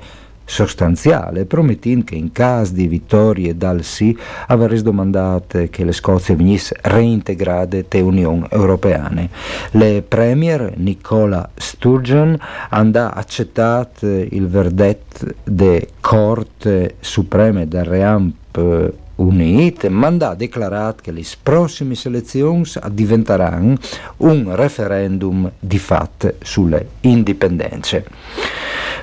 sostanziale, 0.52 1.46
promettendo 1.46 2.04
che 2.04 2.16
in 2.16 2.34
caso 2.34 2.74
di 2.74 2.88
vittorie 2.88 3.56
dal 3.56 3.84
sì 3.84 4.16
avreste 4.48 4.84
domandato 4.84 5.66
che 5.70 5.86
le 5.86 5.94
Scozia 5.94 6.36
venisse 6.36 6.76
reintegrate 6.82 7.88
te 7.88 8.02
Unione 8.02 8.48
Europea. 8.50 9.10
Le 9.72 10.04
Premier 10.06 10.74
Nicola 10.76 11.50
Sturgeon 11.56 12.38
hanno 12.70 13.08
accettato 13.08 14.06
il 14.06 14.48
verdetto 14.48 15.28
de 15.46 15.88
Corte 16.02 16.96
Supreme 17.00 17.70
del 17.70 17.86
Reamp 17.86 18.94
Unit, 19.16 19.88
ma 19.88 20.08
ha 20.08 20.36
dichiarato 20.36 21.02
che 21.02 21.12
le 21.12 21.24
prossime 21.42 21.96
elezioni 22.04 22.64
diventeranno 22.92 23.78
un 24.18 24.54
referendum 24.54 25.50
di 25.58 25.80
fatto 25.80 26.34
sulle 26.42 26.88
indipendenze. 27.02 28.06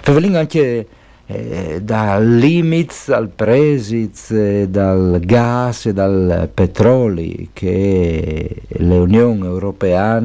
Favelin 0.03 0.37
anche 0.37 0.87
eh, 1.31 1.81
dal 1.83 2.27
limits 2.27 3.11
al 3.11 3.29
presits, 3.29 4.31
eh, 4.31 4.67
dal 4.69 5.21
gas 5.23 5.87
e 5.87 5.93
dal 5.93 6.49
petrolio 6.53 7.49
che 7.53 8.63
l'Unione 8.79 9.45
Europea 9.45 10.23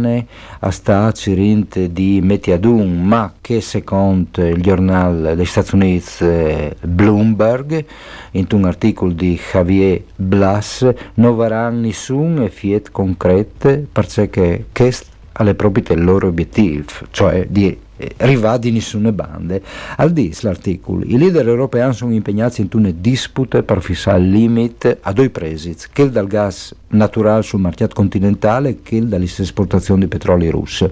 ha 0.60 0.72
stato 0.72 1.18
cirinte 1.18 1.92
di 1.92 2.22
Metiadun, 2.24 3.06
ma 3.06 3.34
che 3.42 3.60
secondo 3.60 4.46
il 4.46 4.62
giornale 4.62 5.36
degli 5.36 5.46
Stati 5.46 5.76
Uniti 5.76 6.24
eh, 6.24 6.76
Bloomberg, 6.82 7.86
in 8.32 8.48
un 8.54 8.64
articolo 8.64 9.12
di 9.12 9.38
Javier 9.52 10.02
Blas, 10.16 10.90
non 11.16 11.36
verrà 11.36 11.68
nessun 11.70 12.42
effetto 12.44 12.92
concreto 12.94 13.88
perché 13.92 14.68
questo 14.72 15.12
alle 15.34 15.56
proprie 15.56 15.98
loro 15.98 16.28
obiettivi, 16.28 16.86
cioè 17.12 17.46
di 17.50 17.78
arrivati 18.18 18.70
di 18.70 18.72
nessuna 18.72 19.12
bande. 19.12 19.62
Al 19.98 20.12
DIS 20.12 20.42
l'articolo, 20.42 21.04
i 21.06 21.18
leader 21.18 21.48
europei 21.48 21.94
sono 21.94 22.14
impegnati 22.14 22.62
in 22.62 22.70
una 22.74 22.92
disputa 22.92 23.62
per 23.64 23.82
fissare 23.82 24.20
il 24.20 24.30
limite 24.30 25.00
a 25.02 25.12
due 25.12 25.30
prezzi, 25.30 25.76
che 25.92 26.10
dal 26.10 26.28
gas 26.28 26.74
naturale 26.90 27.44
sul 27.44 27.60
mercato 27.60 27.96
continentale 27.96 28.82
che 28.82 29.06
dalle 29.06 29.26
esportazioni 29.26 30.02
di 30.02 30.08
petrolio 30.08 30.52
russe. 30.52 30.92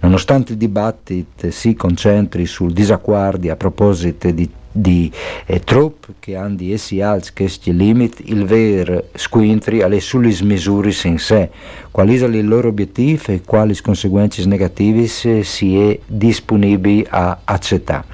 Nonostante 0.00 0.52
il 0.52 0.58
dibattito 0.58 1.50
si 1.50 1.74
concentri 1.74 2.46
sul 2.46 2.72
disaccordi 2.72 3.48
a 3.48 3.56
proposito 3.56 4.30
di 4.30 4.48
di 4.80 5.10
eh, 5.46 5.60
truppe 5.60 6.14
che 6.20 6.36
hanno 6.36 6.56
di 6.56 6.72
essi 6.72 7.00
alti 7.00 7.30
questi 7.34 7.74
limiti, 7.74 8.30
il 8.30 8.44
vero 8.44 9.08
squintri 9.14 9.82
alle 9.82 10.00
sulle 10.00 10.34
misure 10.42 10.92
in 11.04 11.18
sé, 11.18 11.50
quali 11.90 12.16
sono 12.16 12.36
i 12.36 12.42
loro 12.42 12.68
obiettivi 12.68 13.20
e 13.26 13.42
quali 13.44 13.76
conseguenze 13.80 14.44
negative 14.46 15.06
si 15.06 15.78
è 15.78 15.98
disponibile 16.06 17.06
a 17.08 17.38
accettare. 17.44 18.04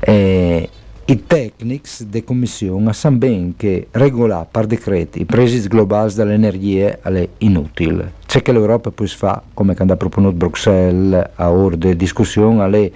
Eh, 0.00 0.68
i 1.06 1.26
tecnici 1.26 2.08
della 2.08 2.24
Commissione 2.24 2.92
sanno 2.94 3.18
bene 3.18 3.52
che 3.56 3.88
regolare 3.90 4.46
per 4.50 4.66
decreti 4.66 5.20
i 5.20 5.24
prezzi 5.26 5.68
globali 5.68 6.14
dell'energia 6.14 6.98
è 7.02 7.28
inutile. 7.38 8.12
C'è 8.26 8.40
che 8.40 8.52
l'Europa 8.52 8.90
poi 8.90 9.06
fa, 9.06 9.42
come 9.52 9.74
ha 9.76 9.96
proposto 9.96 10.32
Bruxelles 10.32 11.30
a 11.34 11.50
ora 11.50 11.76
di 11.76 11.94
discussione, 11.94 12.84
eh, 12.84 12.92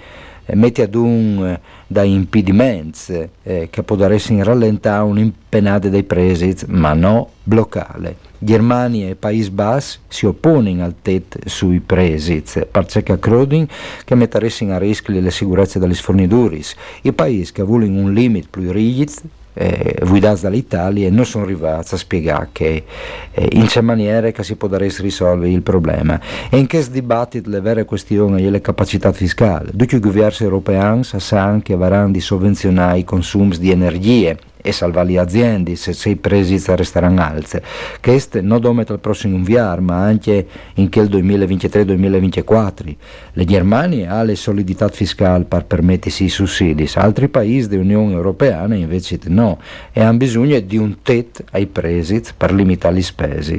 mette 0.55 0.83
ad 0.83 0.95
un 0.95 1.45
eh, 1.45 1.59
da 1.87 2.03
impedimenti 2.03 3.29
eh, 3.43 3.67
che 3.69 3.83
potrebbero 3.83 4.43
rallentare 4.43 5.03
un'impenata 5.03 5.89
dei 5.89 6.03
prezzi, 6.03 6.55
ma 6.67 6.93
non 6.93 7.25
bloccare. 7.43 8.27
Germania 8.41 9.09
e 9.09 9.15
Paesi 9.15 9.51
Bassi 9.51 9.99
si 10.07 10.25
oppongono 10.25 10.83
al 10.83 10.95
TET 11.01 11.45
sui 11.47 11.79
prezzi, 11.81 12.41
perché 12.69 13.03
credono 13.19 13.67
che 14.05 14.15
metterebbero 14.15 14.73
a 14.73 14.77
rischio 14.77 15.19
le 15.19 15.31
sicurezze 15.31 15.79
delle 15.79 15.93
forniture. 15.93 16.61
I 17.01 17.11
paesi 17.11 17.51
che 17.51 17.63
vogliono 17.63 17.99
un 17.99 18.13
limite 18.13 18.47
più 18.49 18.71
rigido 18.71 19.37
eh, 19.53 19.95
guidati 20.05 20.41
dall'Italia 20.41 21.09
non 21.09 21.25
sono 21.25 21.43
arrivati 21.43 21.93
a 21.93 21.97
spiegare 21.97 22.49
che 22.51 22.83
eh, 23.31 23.47
in 23.53 23.67
che 23.67 23.81
maniera 23.81 24.31
che 24.31 24.43
si 24.43 24.55
potrebbe 24.55 24.93
risolvere 24.99 25.51
il 25.51 25.61
problema 25.61 26.19
e 26.49 26.57
in 26.57 26.67
che 26.67 26.85
dibattito 26.89 27.49
le 27.49 27.59
vere 27.59 27.85
questioni 27.85 28.45
e 28.45 28.49
le 28.49 28.61
capacità 28.61 29.11
fiscali. 29.11 29.71
Tutti 29.75 29.95
i 29.95 29.99
governi 29.99 30.45
europei 30.45 31.03
sanno 31.03 31.61
che 31.61 31.73
avranno 31.73 32.11
di 32.11 32.19
sovvenzionare 32.19 32.99
i 32.99 33.03
consumi 33.03 33.57
di 33.57 33.71
energie 33.71 34.37
e 34.61 34.71
salvare 34.71 35.09
le 35.09 35.19
aziende 35.19 35.75
se, 35.75 35.93
se 35.93 36.09
i 36.09 36.15
prezzi 36.15 36.61
resteranno 36.75 37.21
alti. 37.21 37.59
Questo 38.01 38.41
non 38.41 38.61
solo 38.61 38.81
il 38.81 38.99
prossimo 38.99 39.37
inverno, 39.37 39.87
ma 39.87 40.03
anche 40.03 40.45
in 40.75 40.89
quel 40.89 41.07
2023-2024. 41.09 42.95
Le 43.33 43.45
Germania 43.45 44.11
ha 44.11 44.23
le 44.23 44.35
solidità 44.35 44.87
fiscali 44.89 45.45
per 45.45 45.65
permettersi 45.65 46.25
i 46.25 46.29
sussidi, 46.29 46.89
altri 46.95 47.29
paesi 47.29 47.67
dell'Unione 47.67 48.13
Europea 48.13 48.65
invece 48.73 49.19
no, 49.27 49.59
e 49.91 50.01
hanno 50.01 50.17
bisogno 50.17 50.59
di 50.59 50.77
un 50.77 50.97
TET 51.01 51.43
ai 51.51 51.67
prezzi 51.67 52.21
per 52.35 52.53
limitare 52.53 52.95
le 52.95 53.01
spese. 53.01 53.57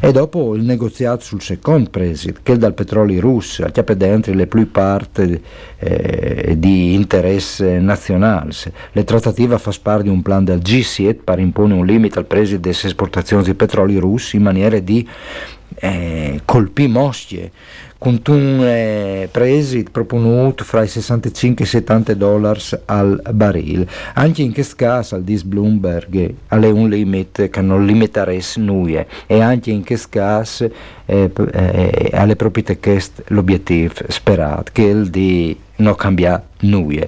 E 0.00 0.12
dopo 0.12 0.54
il 0.54 0.62
negoziato 0.62 1.22
sul 1.22 1.40
secondo 1.40 1.90
prezzo, 1.90 2.30
che 2.42 2.56
dal 2.56 2.74
petrolio 2.74 3.20
russo, 3.20 3.64
che 3.72 3.80
ha 3.80 3.94
dentro 3.94 4.32
le 4.32 4.46
più 4.46 4.70
parti 4.70 5.40
eh, 5.78 6.54
di 6.58 6.94
interesse 6.94 7.78
nazionale. 7.78 8.52
Le 8.92 9.04
trattative 9.04 9.58
fanno 9.58 9.76
parte 9.82 10.02
di 10.04 10.08
un 10.08 10.22
plan 10.22 10.33
plan 10.34 10.44
del 10.44 10.58
G7 10.58 11.18
per 11.22 11.38
imporre 11.38 11.74
un 11.74 11.86
limite 11.86 12.18
al 12.18 12.24
prezzo 12.24 12.56
delle 12.56 12.74
esportazioni 12.74 13.44
di 13.44 13.54
petrolio 13.54 14.00
russi 14.00 14.36
in 14.36 14.42
maniera 14.42 14.78
di 14.80 15.06
eh, 15.76 16.40
colpire 16.44 16.88
Mosche 16.88 17.50
con 17.98 18.20
un 18.28 18.60
eh, 18.62 19.28
prezzo 19.30 19.82
proponuto 19.90 20.62
fra 20.62 20.82
i 20.82 20.88
65 20.88 21.64
e 21.64 21.66
i 21.66 21.70
70 21.70 22.14
dollari 22.14 22.60
al 22.84 23.22
barile. 23.32 23.88
Anche 24.14 24.42
in 24.42 24.52
questo 24.52 24.74
caso, 24.76 25.14
al 25.14 25.22
dis 25.22 25.42
Bloomberg, 25.42 26.34
è 26.48 26.54
un 26.54 26.90
limite 26.90 27.48
che 27.48 27.62
non 27.62 27.86
limiteresse 27.86 28.60
nulla 28.60 29.06
e 29.26 29.40
anche 29.40 29.70
in 29.70 29.84
questo 29.84 30.08
caso 30.10 30.70
eh, 31.06 31.30
eh, 31.34 32.10
alle 32.12 32.36
proprietà 32.36 32.74
l'obiettivo 33.28 33.94
sperato, 34.08 34.70
che 34.70 34.84
è 34.84 34.90
il 34.90 35.08
di 35.08 35.58
non 35.76 35.94
cambiare 35.94 36.42
nulla 36.64 37.06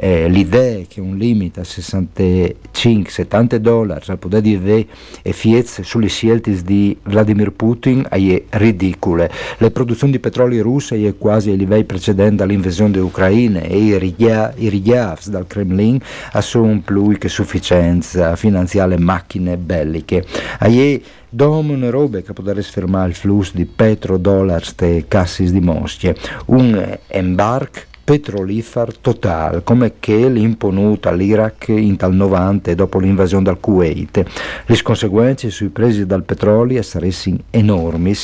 eh, 0.00 0.28
l'idea 0.28 0.84
che 0.86 1.00
un 1.00 1.16
limite 1.16 1.60
a 1.60 1.64
65-70 1.64 3.56
dollari 3.56 4.04
di 4.40 4.54
avere 4.54 4.86
effetti 5.22 5.82
sulle 5.82 6.06
scelte 6.06 6.62
di 6.62 6.96
Vladimir 7.02 7.50
Putin 7.52 8.06
è 8.08 8.42
ridicole. 8.50 9.30
Le 9.58 9.70
produzioni 9.70 10.12
di 10.12 10.20
petrolio 10.20 10.62
russe 10.62 10.96
è 11.04 11.16
quasi 11.18 11.50
ai 11.50 11.56
livelli 11.56 11.84
precedenti 11.84 12.42
all'invasione 12.42 12.92
dell'Ucraina 12.92 13.60
e 13.60 13.76
i 13.76 13.98
richiavi 13.98 15.20
dal 15.26 15.46
Kremlin 15.46 16.00
sono 16.40 16.80
più 16.84 17.18
che 17.18 17.28
sufficienza 17.28 18.36
finanziare 18.36 18.98
macchine 18.98 19.56
belliche. 19.56 20.24
È 20.58 21.00
domano 21.30 21.90
robe 21.90 22.22
che 22.22 22.32
potrebbe 22.32 22.62
fermare 22.62 23.10
il 23.10 23.14
flusso 23.14 23.52
di 23.54 23.66
petrodollari 23.66 24.64
e 24.78 25.04
cassi 25.08 25.50
di 25.50 25.60
Mosche. 25.60 26.16
Un 26.46 26.98
embark 27.08 27.86
petrolifero 28.08 28.90
totale, 29.02 29.62
come 29.62 29.96
che 30.00 30.30
l'imponuta 30.30 31.10
all'Iraq 31.10 31.68
in 31.68 31.96
tal 31.96 32.14
90 32.14 32.72
dopo 32.72 32.98
l'invasione 32.98 33.44
del 33.44 33.58
Kuwait. 33.60 34.24
Le 34.64 34.82
conseguenze 34.82 35.50
sui 35.50 35.68
prezzi 35.68 36.06
del 36.06 36.22
petrolio 36.22 36.80
sarebbero 36.80 37.36
enormi, 37.50 38.14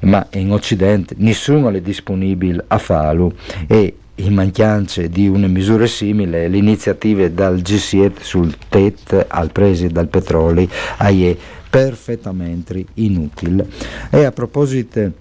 ma 0.00 0.26
in 0.32 0.50
Occidente 0.50 1.14
nessuno 1.18 1.68
è 1.68 1.80
disponibile 1.82 2.64
a 2.68 2.78
farlo 2.78 3.34
e 3.66 3.96
in 4.14 4.32
mancanza 4.32 5.02
di 5.02 5.28
una 5.28 5.46
misura 5.46 5.86
simile, 5.86 6.48
le 6.48 6.56
iniziative 6.56 7.34
dal 7.34 7.56
G7 7.56 8.22
sul 8.22 8.56
TET 8.70 9.26
al 9.28 9.52
prezzo 9.52 9.88
del 9.88 10.08
petrolio 10.08 10.66
è 10.96 11.36
perfettamente 11.68 12.82
inutile. 12.94 13.66
E 14.08 14.24
a 14.24 14.32
proposito 14.32 15.12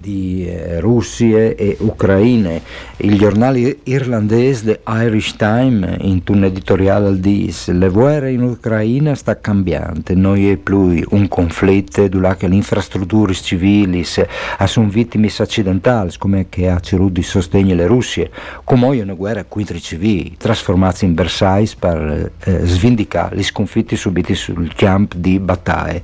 di 0.00 0.46
eh, 0.46 0.80
Russie 0.80 1.54
e 1.54 1.76
Ucraine. 1.80 2.60
Il 2.98 3.18
giornale 3.18 3.78
irlandese 3.84 4.64
The 4.64 4.80
Irish 4.86 5.36
Times, 5.36 5.96
in 6.00 6.22
un 6.26 6.44
editoriale 6.44 7.18
dice 7.20 7.72
le 7.72 7.88
guerre 7.88 8.32
in 8.32 8.42
Ucraina 8.42 9.14
sta 9.14 9.38
cambiando, 9.38 10.14
non 10.14 10.36
è 10.36 10.56
più 10.56 11.02
un 11.10 11.28
conflitto 11.28 12.06
dove 12.08 12.36
le 12.40 12.54
infrastrutture 12.54 13.34
civili 13.34 14.04
sono 14.04 14.88
vittime 14.88 15.30
accidentali, 15.36 16.10
come 16.18 16.46
che 16.48 16.68
ha 16.68 16.80
di 17.10 17.22
sostegno 17.22 17.72
alle 17.72 17.86
Russie, 17.86 18.30
come 18.64 18.96
è 18.96 19.02
una 19.02 19.14
guerra 19.14 19.44
contro 19.44 19.76
i 19.76 19.80
civili, 19.80 20.36
trasformati 20.36 21.04
in 21.04 21.14
bersagli 21.14 21.68
per 21.78 22.32
eh, 22.44 22.60
svindicare 22.64 23.36
gli 23.36 23.42
sconfitti 23.42 23.96
subiti 23.96 24.34
sul 24.34 24.74
campo 24.74 25.16
di 25.18 25.38
battaglie. 25.38 26.02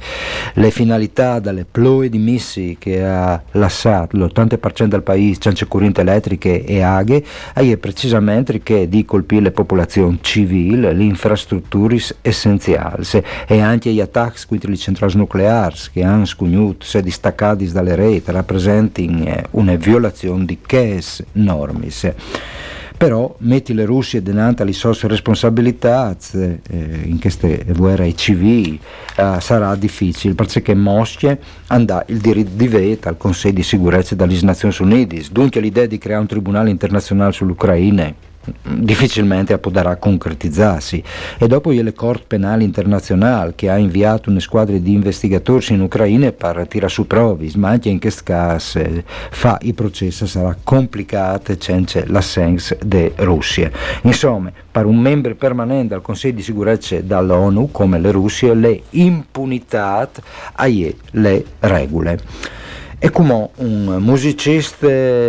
Le 0.54 0.70
finalità 0.70 1.38
dalle 1.38 1.66
ploie 1.70 2.08
di 2.08 2.18
missili 2.18 2.76
che 2.78 3.04
ha 3.04 3.42
lasciato 3.52 3.79
passato 3.80 4.16
l'80% 4.16 4.84
del 4.84 5.02
paese 5.02 5.40
senza 5.40 5.64
corrente 5.64 6.02
elettriche 6.02 6.64
e 6.64 6.82
aghe, 6.82 7.24
è 7.54 7.76
precisamente 7.78 8.60
che 8.62 8.88
di 8.88 9.06
colpire 9.06 9.42
le 9.42 9.50
popolazioni 9.52 10.18
civili, 10.20 10.80
le 10.80 11.02
infrastrutture 11.02 11.96
essenziali 12.20 13.04
e 13.46 13.60
anche 13.60 13.90
gli 13.90 14.00
attacchi 14.00 14.46
contro 14.46 14.70
le 14.70 14.76
centrali 14.76 15.16
nucleari 15.16 15.76
che 15.92 16.02
hanno 16.02 16.26
scugnuto 16.26 16.84
se 16.84 17.02
distaccati 17.02 17.70
dalle 17.72 17.94
reti 17.94 18.30
rappresentano 18.30 19.24
eh, 19.24 19.44
una 19.52 19.74
violazione 19.76 20.44
di 20.44 20.58
che 20.64 21.00
norme. 21.32 21.88
Però 23.00 23.34
metti 23.38 23.72
le 23.72 23.86
Russie 23.86 24.22
dinanzi 24.22 24.60
alle 24.60 24.74
sue 24.74 24.92
responsabilità 25.04 26.14
eh, 26.34 26.60
in 27.04 27.18
queste 27.18 27.64
guerre 27.74 28.14
civili 28.14 28.78
eh, 29.16 29.36
sarà 29.40 29.74
difficile 29.74 30.34
perché 30.34 30.74
Mosca 30.74 31.34
andrà 31.68 32.04
il 32.08 32.18
diritto 32.18 32.50
di 32.52 32.68
veto 32.68 33.08
al 33.08 33.16
Consiglio 33.16 33.54
di 33.54 33.62
sicurezza 33.62 34.14
delle 34.14 34.38
Nazioni 34.42 34.74
Unite 34.80 35.24
dunque 35.32 35.62
l'idea 35.62 35.86
di 35.86 35.96
creare 35.96 36.20
un 36.20 36.26
tribunale 36.26 36.68
internazionale 36.68 37.32
sull'Ucraina 37.32 38.12
difficilmente 38.78 39.56
potrà 39.58 39.96
concretizzarsi. 39.96 41.02
E 41.38 41.46
dopo 41.46 41.70
le 41.70 41.92
Corte 41.92 42.24
Penale 42.26 42.64
Internazionale 42.64 43.52
che 43.54 43.70
ha 43.70 43.76
inviato 43.76 44.30
una 44.30 44.40
squadra 44.40 44.76
di 44.76 44.92
investigatori 44.92 45.74
in 45.74 45.80
Ucraina 45.80 46.32
per 46.32 46.66
tirare 46.68 46.90
su 46.90 47.06
prove 47.06 47.48
ma 47.56 47.70
anche 47.70 47.88
in 47.88 48.00
questo 48.00 48.22
caso 48.24 48.80
fa 49.30 49.58
i 49.62 49.72
processi 49.72 50.26
sarà 50.26 50.56
complicato 50.62 51.54
senza 51.58 52.02
l'assenza 52.06 52.76
di 52.82 53.10
Russia. 53.16 53.70
Insomma 54.02 54.52
per 54.70 54.86
un 54.86 54.98
membro 54.98 55.34
permanente 55.34 55.94
del 55.94 56.02
Consiglio 56.02 56.36
di 56.36 56.42
sicurezza 56.42 57.00
dall'ONU 57.00 57.70
come 57.70 57.98
le 57.98 58.10
Russia 58.10 58.54
le 58.54 58.82
impunità 58.90 60.08
hai 60.54 60.94
le 61.12 61.44
regole 61.60 62.58
e 63.02 63.08
come 63.08 63.48
un 63.56 63.96
musicista 63.98 64.86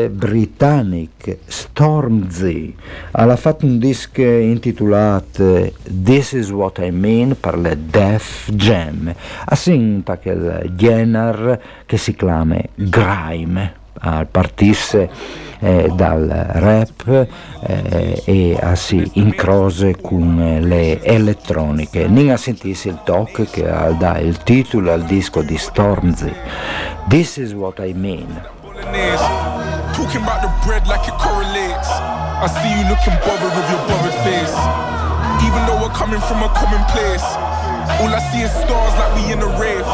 britannico, 0.10 1.38
Stormzy, 1.46 2.76
ha 3.12 3.36
fatto 3.38 3.66
un 3.66 3.80
disco 3.80 4.22
intitolato 4.22 5.72
This 6.04 6.34
is 6.34 6.50
what 6.50 6.80
I 6.80 6.92
mean 6.92 7.38
per 7.40 7.58
le 7.58 7.78
Def 7.90 8.52
Jam, 8.52 9.16
assim 9.46 10.04
il 10.24 10.72
genere 10.76 11.62
che 11.86 11.96
si 11.96 12.14
chiama 12.14 12.62
grime, 12.76 13.74
al 14.00 14.28
partisse 14.28 15.10
eh, 15.62 15.92
dal 15.94 16.28
rap 16.28 17.28
eh, 17.66 18.22
e 18.26 18.58
a 18.60 18.76
si 18.76 19.10
incrose 19.14 19.96
con 20.02 20.60
le 20.62 21.02
elettroniche. 21.04 22.08
Non 22.08 22.30
a 22.30 22.38
sentirsi 22.38 22.88
il 22.88 23.00
talk 23.04 23.50
che 23.50 23.64
dà 23.98 24.18
il 24.18 24.38
titolo 24.40 24.92
al 24.92 25.04
disco 25.04 25.42
di 25.42 25.58
Stormzy. 25.58 26.34
This 27.08 27.38
is 27.38 27.54
what 27.54 27.80
I 27.80 27.94
mean. 27.94 28.42
Talking 29.94 30.24
about 30.24 30.42
the 30.42 30.52
bread 30.66 30.88
like 30.88 31.08
it 31.08 31.18
correlates. 31.18 31.90
I 31.90 32.48
see 32.48 32.74
you 32.74 32.90
looking 32.90 33.14
bothered 33.22 33.54
with 33.54 33.70
your 33.70 33.82
bothered 33.86 34.18
face. 34.26 34.56
Even 35.46 35.66
though 35.68 35.80
we're 35.82 35.94
coming 35.94 36.20
from 36.22 36.42
a 36.42 36.50
common 36.50 36.84
place. 36.90 37.71
All 38.00 38.14
I 38.14 38.20
see 38.32 38.42
is 38.42 38.52
stars 38.52 38.94
like 38.96 39.12
we 39.16 39.34
in 39.34 39.42
a 39.42 39.52
rave. 39.60 39.86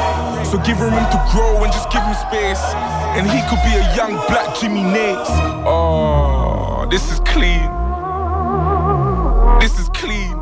So 0.45 0.57
give 0.59 0.77
him 0.77 0.93
room 0.93 1.07
to 1.11 1.19
grow 1.31 1.63
and 1.63 1.71
just 1.73 1.89
give 1.89 2.03
him 2.03 2.13
space. 2.13 2.61
And 3.17 3.25
he 3.25 3.41
could 3.49 3.61
be 3.65 3.73
a 3.75 3.95
young 3.95 4.13
black 4.27 4.55
Jimmy 4.59 4.81
Nates. 4.81 5.29
Oh, 5.65 6.85
this 6.89 7.11
is 7.11 7.19
clean. 7.21 7.67
This 9.59 9.79
is 9.79 9.89
clean. 9.89 10.37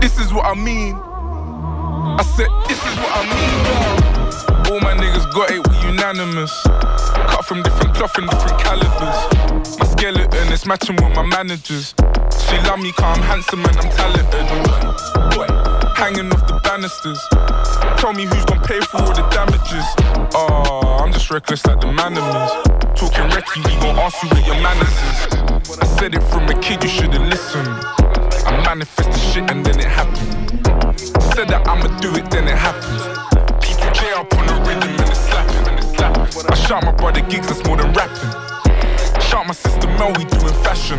This 0.00 0.18
is 0.18 0.32
what 0.32 0.46
I 0.46 0.54
mean. 0.54 0.96
I 0.96 2.22
said, 2.36 2.48
this 2.68 2.78
is 2.78 2.96
what 2.96 3.12
I 3.12 3.22
mean. 3.28 4.72
All 4.72 4.80
my 4.80 4.94
niggas 4.94 5.32
got 5.32 5.50
it, 5.50 5.66
we 5.68 5.88
unanimous. 5.88 6.52
Cut 7.28 7.44
from 7.44 7.62
different 7.62 7.94
cloth 7.94 8.16
and 8.18 8.28
different 8.30 8.58
calibers. 8.60 9.78
My 9.78 9.86
skeleton 9.86 10.52
is 10.52 10.64
matching 10.66 10.96
with 10.96 11.14
my 11.14 11.22
managers. 11.22 11.94
She 12.48 12.56
love 12.68 12.80
me 12.80 12.92
cause 12.92 13.18
I'm 13.18 13.22
handsome 13.22 13.64
and 13.64 13.76
I'm 13.76 13.90
talented. 13.90 15.59
Hanging 16.00 16.32
off 16.32 16.46
the 16.48 16.58
banisters. 16.64 17.20
Tell 18.00 18.14
me 18.14 18.24
who's 18.24 18.44
gonna 18.46 18.64
pay 18.64 18.80
for 18.80 19.02
all 19.02 19.12
the 19.12 19.20
damages. 19.28 19.84
Oh, 20.34 20.96
I'm 20.98 21.12
just 21.12 21.30
reckless 21.30 21.66
like 21.66 21.78
the 21.78 21.92
man 21.92 22.14
Talking 22.96 23.28
recce, 23.28 23.56
we 23.58 23.74
gon' 23.84 23.98
ask 23.98 24.22
you 24.22 24.30
where 24.30 24.46
your 24.46 24.60
manners 24.62 24.88
is. 24.88 25.78
I 25.78 25.84
said 25.98 26.14
it 26.14 26.22
from 26.22 26.48
a 26.48 26.58
kid, 26.58 26.82
you 26.82 26.88
should've 26.88 27.20
listened. 27.28 27.68
I 28.48 28.62
manifest 28.64 29.12
the 29.12 29.18
shit 29.18 29.50
and 29.50 29.64
then 29.64 29.78
it 29.78 29.88
happened. 29.88 30.98
Said 31.34 31.48
that 31.48 31.68
I'ma 31.68 31.94
do 32.00 32.14
it, 32.14 32.30
then 32.30 32.48
it 32.48 32.56
happens. 32.56 33.02
People 33.60 33.92
J 33.92 34.12
up 34.14 34.32
on 34.32 34.46
the 34.46 34.54
rhythm 34.66 34.88
and 34.88 35.10
it's 35.10 35.20
slapping. 35.20 36.50
I 36.50 36.54
shot 36.54 36.82
my 36.82 36.92
brother 36.92 37.20
gigs, 37.20 37.46
that's 37.46 37.62
more 37.66 37.76
than 37.76 37.92
rapping. 37.92 38.49
Shot 39.30 39.46
my 39.46 39.52
sister 39.52 39.86
Mel, 39.86 40.12
we 40.18 40.24
doing 40.24 40.54
fashion. 40.64 40.98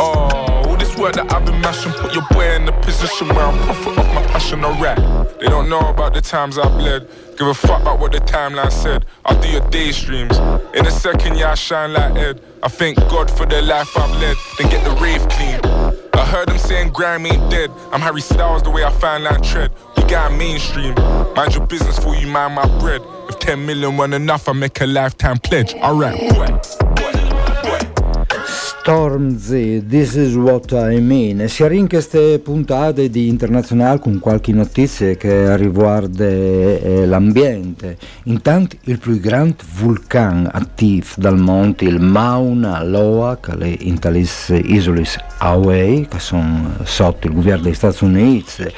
Oh, 0.00 0.64
all 0.66 0.76
this 0.76 0.96
work 0.96 1.14
that 1.14 1.32
I've 1.32 1.46
been 1.46 1.60
mashing, 1.60 1.92
put 1.92 2.12
your 2.12 2.26
boy 2.32 2.56
in 2.56 2.68
a 2.68 2.72
position 2.82 3.28
where 3.28 3.46
I'm 3.46 3.56
profit 3.58 3.96
off 3.98 4.14
my 4.16 4.22
passion, 4.26 4.62
rap. 4.80 4.98
They 5.38 5.46
don't 5.46 5.68
know 5.68 5.78
about 5.78 6.12
the 6.12 6.20
times 6.20 6.58
I 6.58 6.66
bled. 6.76 7.08
Give 7.38 7.46
a 7.46 7.54
fuck 7.54 7.82
about 7.82 8.00
what 8.00 8.10
the 8.10 8.18
timeline 8.18 8.72
said. 8.72 9.06
I'll 9.24 9.40
do 9.40 9.48
your 9.48 9.60
day 9.70 9.92
streams. 9.92 10.36
In 10.74 10.84
a 10.84 10.90
second, 10.90 11.38
yeah, 11.38 11.52
I 11.52 11.54
shine 11.54 11.92
like 11.92 12.16
Ed. 12.16 12.42
I 12.64 12.68
thank 12.68 12.96
God 13.08 13.30
for 13.30 13.46
the 13.46 13.62
life 13.62 13.96
I've 13.96 14.10
led, 14.20 14.36
then 14.58 14.68
get 14.68 14.82
the 14.82 14.90
rave 15.00 15.24
clean. 15.28 15.60
I 16.14 16.26
heard 16.26 16.48
them 16.48 16.58
saying 16.58 16.90
grime 16.92 17.26
ain't 17.26 17.48
dead. 17.48 17.70
I'm 17.92 18.00
Harry 18.00 18.22
Styles 18.22 18.64
the 18.64 18.70
way 18.70 18.82
I 18.82 18.90
find 18.90 19.22
line 19.22 19.40
tread. 19.40 19.70
We 19.96 20.02
got 20.02 20.32
mainstream. 20.32 20.96
Mind 21.36 21.54
your 21.54 21.64
business 21.68 21.96
for 21.96 22.16
you, 22.16 22.26
mind 22.26 22.56
my 22.56 22.66
bread. 22.80 23.02
If 23.28 23.38
10 23.38 23.64
million 23.64 23.96
weren't 23.96 24.14
enough, 24.14 24.48
I 24.48 24.52
make 24.52 24.80
a 24.80 24.86
lifetime 24.86 25.38
pledge. 25.38 25.74
Alright, 25.74 26.18
boy. 26.34 26.91
Stormzy, 28.82 29.80
This 29.86 30.16
is 30.16 30.34
what 30.34 30.72
I 30.72 30.98
mean. 30.98 31.48
Si 31.48 31.62
in 31.62 31.86
queste 31.86 32.40
puntate 32.40 33.08
di 33.10 33.28
Internazionale 33.28 34.00
con 34.00 34.18
qualche 34.18 34.50
notizia 34.50 35.14
che 35.14 35.56
riguarda 35.56 36.24
eh, 36.24 37.06
l'ambiente. 37.06 37.96
Intanto 38.24 38.74
il 38.86 38.98
più 38.98 39.20
grande 39.20 39.58
vulcano 39.76 40.48
attivo 40.52 41.06
dal 41.14 41.38
monte, 41.38 41.84
il 41.84 42.00
Mauna 42.00 42.82
Loa, 42.82 43.38
che 43.38 43.52
è 43.56 43.76
in 43.82 44.00
tali 44.00 44.28
isole 44.48 45.04
Hawaii, 45.38 46.08
che 46.08 46.18
sono 46.18 46.74
sotto 46.82 47.28
il 47.28 47.34
governo 47.34 47.62
degli 47.62 47.74
Stati 47.74 48.02
Uniti, 48.02 48.62
eh, 48.62 48.72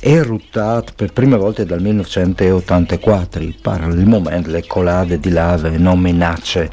eruttato 0.00 0.92
per 0.96 1.12
prima 1.12 1.36
volta 1.36 1.64
dal 1.64 1.80
1984 1.80 3.44
per 3.60 3.88
il 3.90 4.06
momento 4.06 4.50
le 4.50 4.66
colade 4.66 5.18
di 5.18 5.30
lave 5.30 5.76
non 5.76 5.98
minacce 6.00 6.70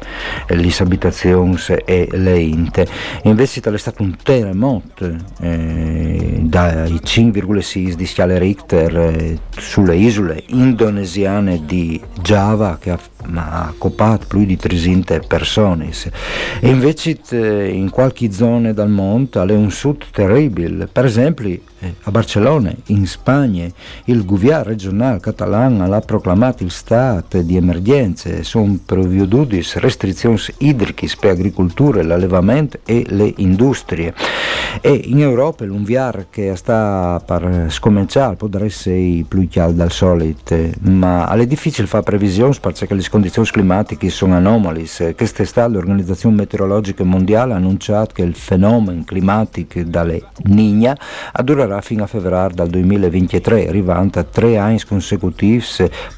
le 0.48 0.72
abitazioni 0.78 1.56
e 1.84 2.08
le 2.12 2.38
inte. 2.38 2.86
Invece 3.24 3.60
è 3.60 3.76
stato 3.76 4.02
un 4.02 4.16
terremoto 4.22 5.14
eh, 5.40 6.38
dai 6.40 6.92
5,6 6.94 7.92
di 7.92 8.06
scale 8.06 8.38
Richter 8.38 8.96
eh, 8.96 9.38
sulle 9.50 9.96
isole 9.96 10.42
indonesiane 10.48 11.64
di 11.64 12.00
Java 12.22 12.78
che 12.80 12.90
ha, 12.90 12.98
ha 13.34 13.74
copato 13.76 14.26
più 14.26 14.44
di 14.44 14.56
300 14.56 15.20
persone. 15.26 15.90
E 16.60 16.68
invece 16.68 17.18
eh, 17.30 17.68
in 17.68 17.90
qualche 17.90 18.32
zona 18.32 18.72
del 18.72 18.88
mondo 18.88 19.42
è 19.42 19.52
un 19.52 19.70
sud 19.70 20.04
terribile. 20.10 20.86
Per 20.86 21.04
esempio 21.04 21.48
eh, 21.48 21.60
a 22.02 22.10
Barcellona, 22.10 22.72
in 22.86 23.06
Spagna, 23.06 23.66
il 24.04 24.24
governo 24.24 24.64
regionale 24.64 25.20
catalano 25.20 25.92
ha 25.92 26.00
proclamato 26.00 26.64
il 26.64 26.70
stato 26.70 27.40
di 27.42 27.56
emergenza, 27.56 28.42
sono 28.42 28.78
prevedute 28.84 29.62
restrizioni 29.74 30.38
idriche 30.58 31.08
per 31.18 31.30
l'agricoltura, 31.30 32.02
l'allevamento 32.02 32.80
e 32.84 33.04
le 33.08 33.32
industrie. 33.36 34.14
E 34.80 34.92
in 34.92 35.20
Europa 35.20 35.64
l'unviar 35.64 36.26
che 36.30 36.54
sta 36.56 37.22
per 37.24 37.66
scominciare 37.68 38.36
potrebbe 38.36 38.66
essere 38.66 39.24
più 39.26 39.48
caldo 39.48 39.82
del 39.82 39.92
solito, 39.92 40.56
ma 40.80 41.28
è 41.30 41.46
difficile 41.46 41.86
fare 41.86 42.02
previsioni 42.02 42.54
perché 42.60 42.92
le 42.92 43.04
condizioni 43.08 43.48
climatiche 43.48 44.10
sono 44.10 44.34
anomali. 44.34 44.86
Quest'estate 45.16 45.72
l'Organizzazione 45.72 46.36
Meteorologica 46.36 47.04
Mondiale 47.04 47.52
ha 47.52 47.56
annunciato 47.56 48.14
che 48.14 48.22
il 48.22 48.34
fenomeno 48.34 49.02
climatico 49.04 49.82
dalle 49.84 50.22
Nigna 50.44 50.96
durerà 51.42 51.67
durerà 51.68 51.80
fino 51.82 52.04
a 52.04 52.06
febbraio 52.06 52.54
del 52.54 52.68
2023, 52.68 53.68
arrivando 53.68 54.18
a 54.18 54.24
tre 54.24 54.56
anni 54.56 54.80
consecutivi 54.84 55.62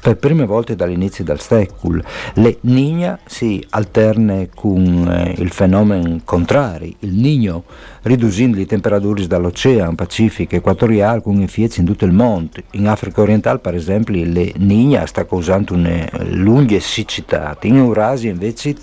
per 0.01 0.17
prime 0.17 0.45
volte 0.45 0.75
dall'inizio 0.75 1.23
del 1.23 1.39
secolo. 1.39 2.01
Le 2.35 2.57
Nigna 2.61 3.19
si 3.25 3.63
alterne 3.69 4.49
con 4.55 5.07
eh, 5.07 5.35
il 5.37 5.51
fenomeno 5.51 6.19
contrario, 6.23 6.93
il 6.99 7.13
Nino, 7.13 7.63
riducendo 8.03 8.57
le 8.57 8.65
temperature 8.65 9.27
dall'Oceano 9.27 9.95
Pacifico 9.95 10.55
equatoriale 10.55 11.21
con 11.21 11.41
effetti 11.41 11.81
in 11.81 11.85
tutto 11.85 12.05
il 12.05 12.13
mondo. 12.13 12.61
In 12.71 12.87
Africa 12.87 13.21
orientale, 13.21 13.59
per 13.59 13.75
esempio, 13.75 14.23
le 14.23 14.53
Nigna 14.57 15.05
sta 15.05 15.25
causando 15.25 15.73
una 15.73 16.07
lunga 16.29 16.79
siccità. 16.79 17.57
In 17.63 17.75
Eurasia, 17.77 18.31
invece, 18.31 18.75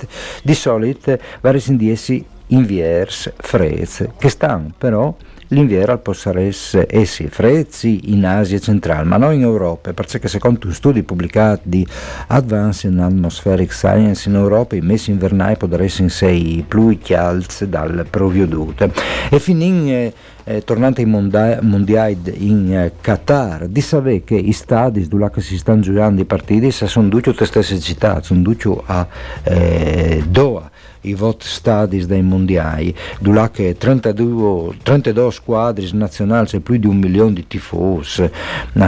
di 0.43 0.55
solito, 0.55 1.19
va 1.41 1.51
resendiesi 1.51 2.25
inviers 2.49 3.33
freddi, 3.37 4.11
che 4.19 4.29
stanno 4.29 4.73
però 4.77 5.15
l'inverno 5.49 5.99
possono 5.99 6.41
essere 6.41 6.87
essi 6.91 7.29
freddi 7.29 8.13
in 8.13 8.25
Asia 8.25 8.59
centrale, 8.59 9.05
ma 9.05 9.17
non 9.17 9.35
in 9.35 9.43
Europa, 9.43 9.93
perché 9.93 10.29
secondo 10.29 10.67
un 10.67 10.73
studio 10.73 11.03
pubblicato 11.03 11.61
di 11.65 11.87
Advanced 12.29 12.93
in 12.93 12.99
Atmospheric 12.99 13.73
Science 13.73 14.29
in 14.29 14.35
Europa 14.35 14.77
i 14.77 14.81
mesi 14.81 15.11
invernali 15.11 15.57
potrebbero 15.57 15.85
essere 15.85 16.65
più 16.67 16.99
caldi 17.03 17.69
dal 17.69 18.07
provveduto. 18.11 18.91
E 19.31 19.39
finì 19.39 19.93
eh, 19.93 20.13
eh, 20.45 20.65
tornando 20.65 21.01
ai 21.01 21.07
mondiali 21.07 22.19
in 22.39 22.75
eh, 22.75 22.93
Qatar, 23.01 23.69
di 23.69 23.81
sapere 23.81 24.25
che 24.25 24.35
i 24.35 24.53
stadi 24.53 25.07
dove 25.07 25.31
si 25.39 25.59
stanno 25.59 25.81
giocando 25.81 26.21
i 26.21 26.25
partiti 26.25 26.71
sono 26.71 27.09
tutti 27.09 27.35
le 27.37 27.47
stesse 27.47 27.79
città, 27.79 28.23
sono 28.23 28.43
tutti 28.43 28.71
a 28.87 29.07
eh, 29.45 30.25
Doha 30.27 30.71
i 31.03 31.15
vot 31.15 31.43
stadi 31.43 32.05
dei 32.07 32.23
mondiali, 32.23 32.95
dove 33.21 33.51
che 33.53 33.77
32, 33.77 34.79
32 34.83 35.31
squadre 35.31 35.87
nazionali 35.93 36.49
e 36.53 36.61
più 36.61 36.77
di 36.77 36.87
un 36.87 36.97
milione 36.97 37.35
di 37.35 37.47
tifosi 37.47 38.31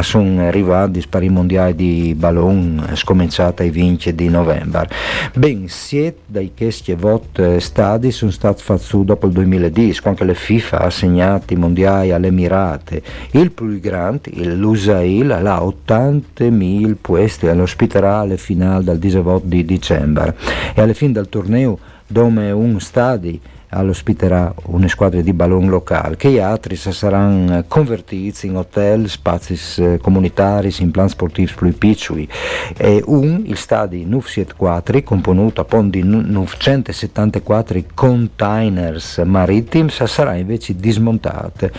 sono 0.00 0.40
arrivati 0.40 1.04
per 1.08 1.22
i 1.22 1.28
mondiali 1.28 1.74
di 1.74 2.14
ballon 2.16 2.90
scominciata 2.94 3.62
i 3.62 3.70
vinci 3.70 4.14
di 4.14 4.28
novembre. 4.28 4.88
Ben, 5.34 5.68
siete 5.68 6.18
dai 6.26 6.52
questi 6.56 6.94
vot 6.94 7.56
stadi 7.58 8.10
sono 8.10 8.30
stati 8.30 8.62
fatti 8.62 9.04
dopo 9.04 9.26
il 9.26 9.32
2010, 9.32 10.00
quando 10.00 10.24
la 10.24 10.34
FIFA 10.34 10.78
ha 10.78 10.84
assegnato 10.86 11.52
i 11.52 11.56
mondiali 11.56 12.12
alle 12.12 12.28
Emirate. 12.28 13.02
Il 13.32 13.50
più 13.50 13.78
grande, 13.80 14.30
l'USAIL, 14.34 15.30
ha 15.30 15.60
80.000 15.60 16.94
posti 17.00 17.46
all'ospiterà 17.46 18.18
alle 18.18 18.36
finali 18.36 18.84
del 18.84 18.98
18 18.98 19.46
di 19.46 19.64
dicembre 19.64 20.36
e 20.74 20.80
alla 20.80 20.92
fine 20.92 21.12
del 21.12 21.28
torneo 21.28 21.78
dove 22.10 22.50
un 22.50 22.80
stadio 22.80 23.38
ospiterà 23.72 24.52
una 24.66 24.88
squadra 24.88 25.20
di 25.20 25.32
ballon 25.32 25.68
locale 25.68 26.16
che 26.16 26.30
gli 26.30 26.38
altri 26.38 26.76
saranno 26.76 27.64
convertiti 27.68 28.46
in 28.46 28.56
hotel, 28.56 29.08
spazi 29.08 29.98
comunitari, 30.00 30.74
in 30.78 30.90
plan 30.90 31.08
sportivi 31.08 31.52
più 31.54 31.76
piccoli. 31.76 32.28
E 32.76 33.02
un, 33.06 33.42
il 33.46 33.56
stadio 33.56 33.98
974 34.06 35.02
componuto 35.02 35.60
appunto 35.60 35.98
di 35.98 36.02
974 36.02 37.82
containers 37.94 39.18
marittimi 39.18 39.90
sarà 39.90 40.34
invece 40.34 40.74
dismontato 40.74 41.70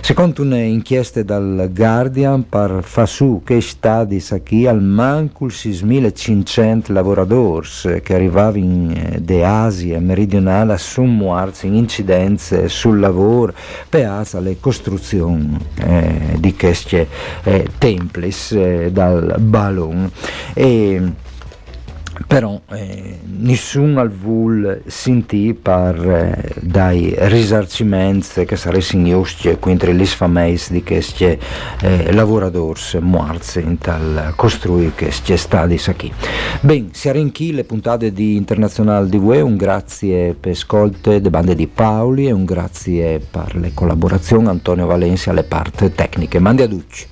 secondo 0.00 0.42
un'inchiesta 0.42 1.22
dal 1.22 1.70
Guardian 1.72 2.48
per 2.48 2.80
fa 2.82 3.06
su 3.06 3.42
che 3.44 3.60
stadi 3.60 4.22
qui 4.44 4.66
al 4.66 4.82
manco 4.82 5.46
6.500 5.46 6.92
lavoratori 6.92 8.00
che 8.02 8.14
arrivavano 8.14 8.92
eh, 8.92 9.20
da 9.20 9.64
Asia 9.64 9.98
meridionale 10.00 10.74
a 10.74 10.78
Summo 10.78 11.31
in 11.66 11.74
incidenze 11.74 12.68
sul 12.68 12.98
lavoro 12.98 13.52
per 13.88 14.26
le 14.40 14.58
costruzioni 14.60 15.58
eh, 15.76 16.36
di 16.38 16.54
questi 16.56 17.06
eh, 17.44 17.68
templis 17.78 18.52
eh, 18.52 18.90
dal 18.92 19.36
ballon. 19.38 20.10
E, 20.54 21.12
però 22.26 22.60
eh, 22.70 23.18
al 23.96 24.10
vuol 24.10 24.82
sentì 24.86 25.54
per 25.54 25.96
eh, 25.96 26.54
dai 26.60 27.14
risarcimenti 27.16 28.44
che 28.44 28.56
sarebbero 28.56 28.80
giusti 29.02 29.56
contro 29.58 29.92
le 29.92 30.04
famiglie 30.06 30.60
di 30.70 30.82
questi 30.82 31.24
eh, 31.24 32.12
lavoratori 32.12 32.80
morti 33.00 33.60
in 33.60 33.78
tal 33.78 34.32
costruire 34.36 34.92
questi 34.96 35.36
stadi 35.36 35.80
qui. 35.96 36.12
Ben, 36.60 36.88
si 36.92 37.08
arrinchi 37.08 37.52
le 37.52 37.64
puntate 37.64 38.12
di 38.12 38.36
Internazionale 38.36 39.08
di 39.08 39.16
UE, 39.16 39.40
un 39.40 39.56
grazie 39.56 40.34
per 40.34 40.52
ascolte 40.52 41.20
de 41.20 41.30
bande 41.30 41.54
di 41.54 41.66
Paoli 41.66 42.26
e 42.26 42.32
un 42.32 42.44
grazie 42.44 43.18
per 43.18 43.56
le 43.56 43.72
collaborazioni 43.74 44.48
Antonio 44.48 44.86
Valencia 44.86 45.30
alle 45.30 45.44
parti 45.44 45.92
tecniche. 45.92 46.38
Mandi 46.38 46.62
a 46.62 46.66
Ducci. 46.66 47.11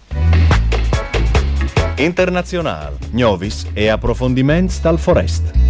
Internazionale, 2.01 2.97
Novis 3.11 3.67
e 3.75 3.89
approfondiments 3.89 4.81
dal 4.81 4.99
Forest. 4.99 5.70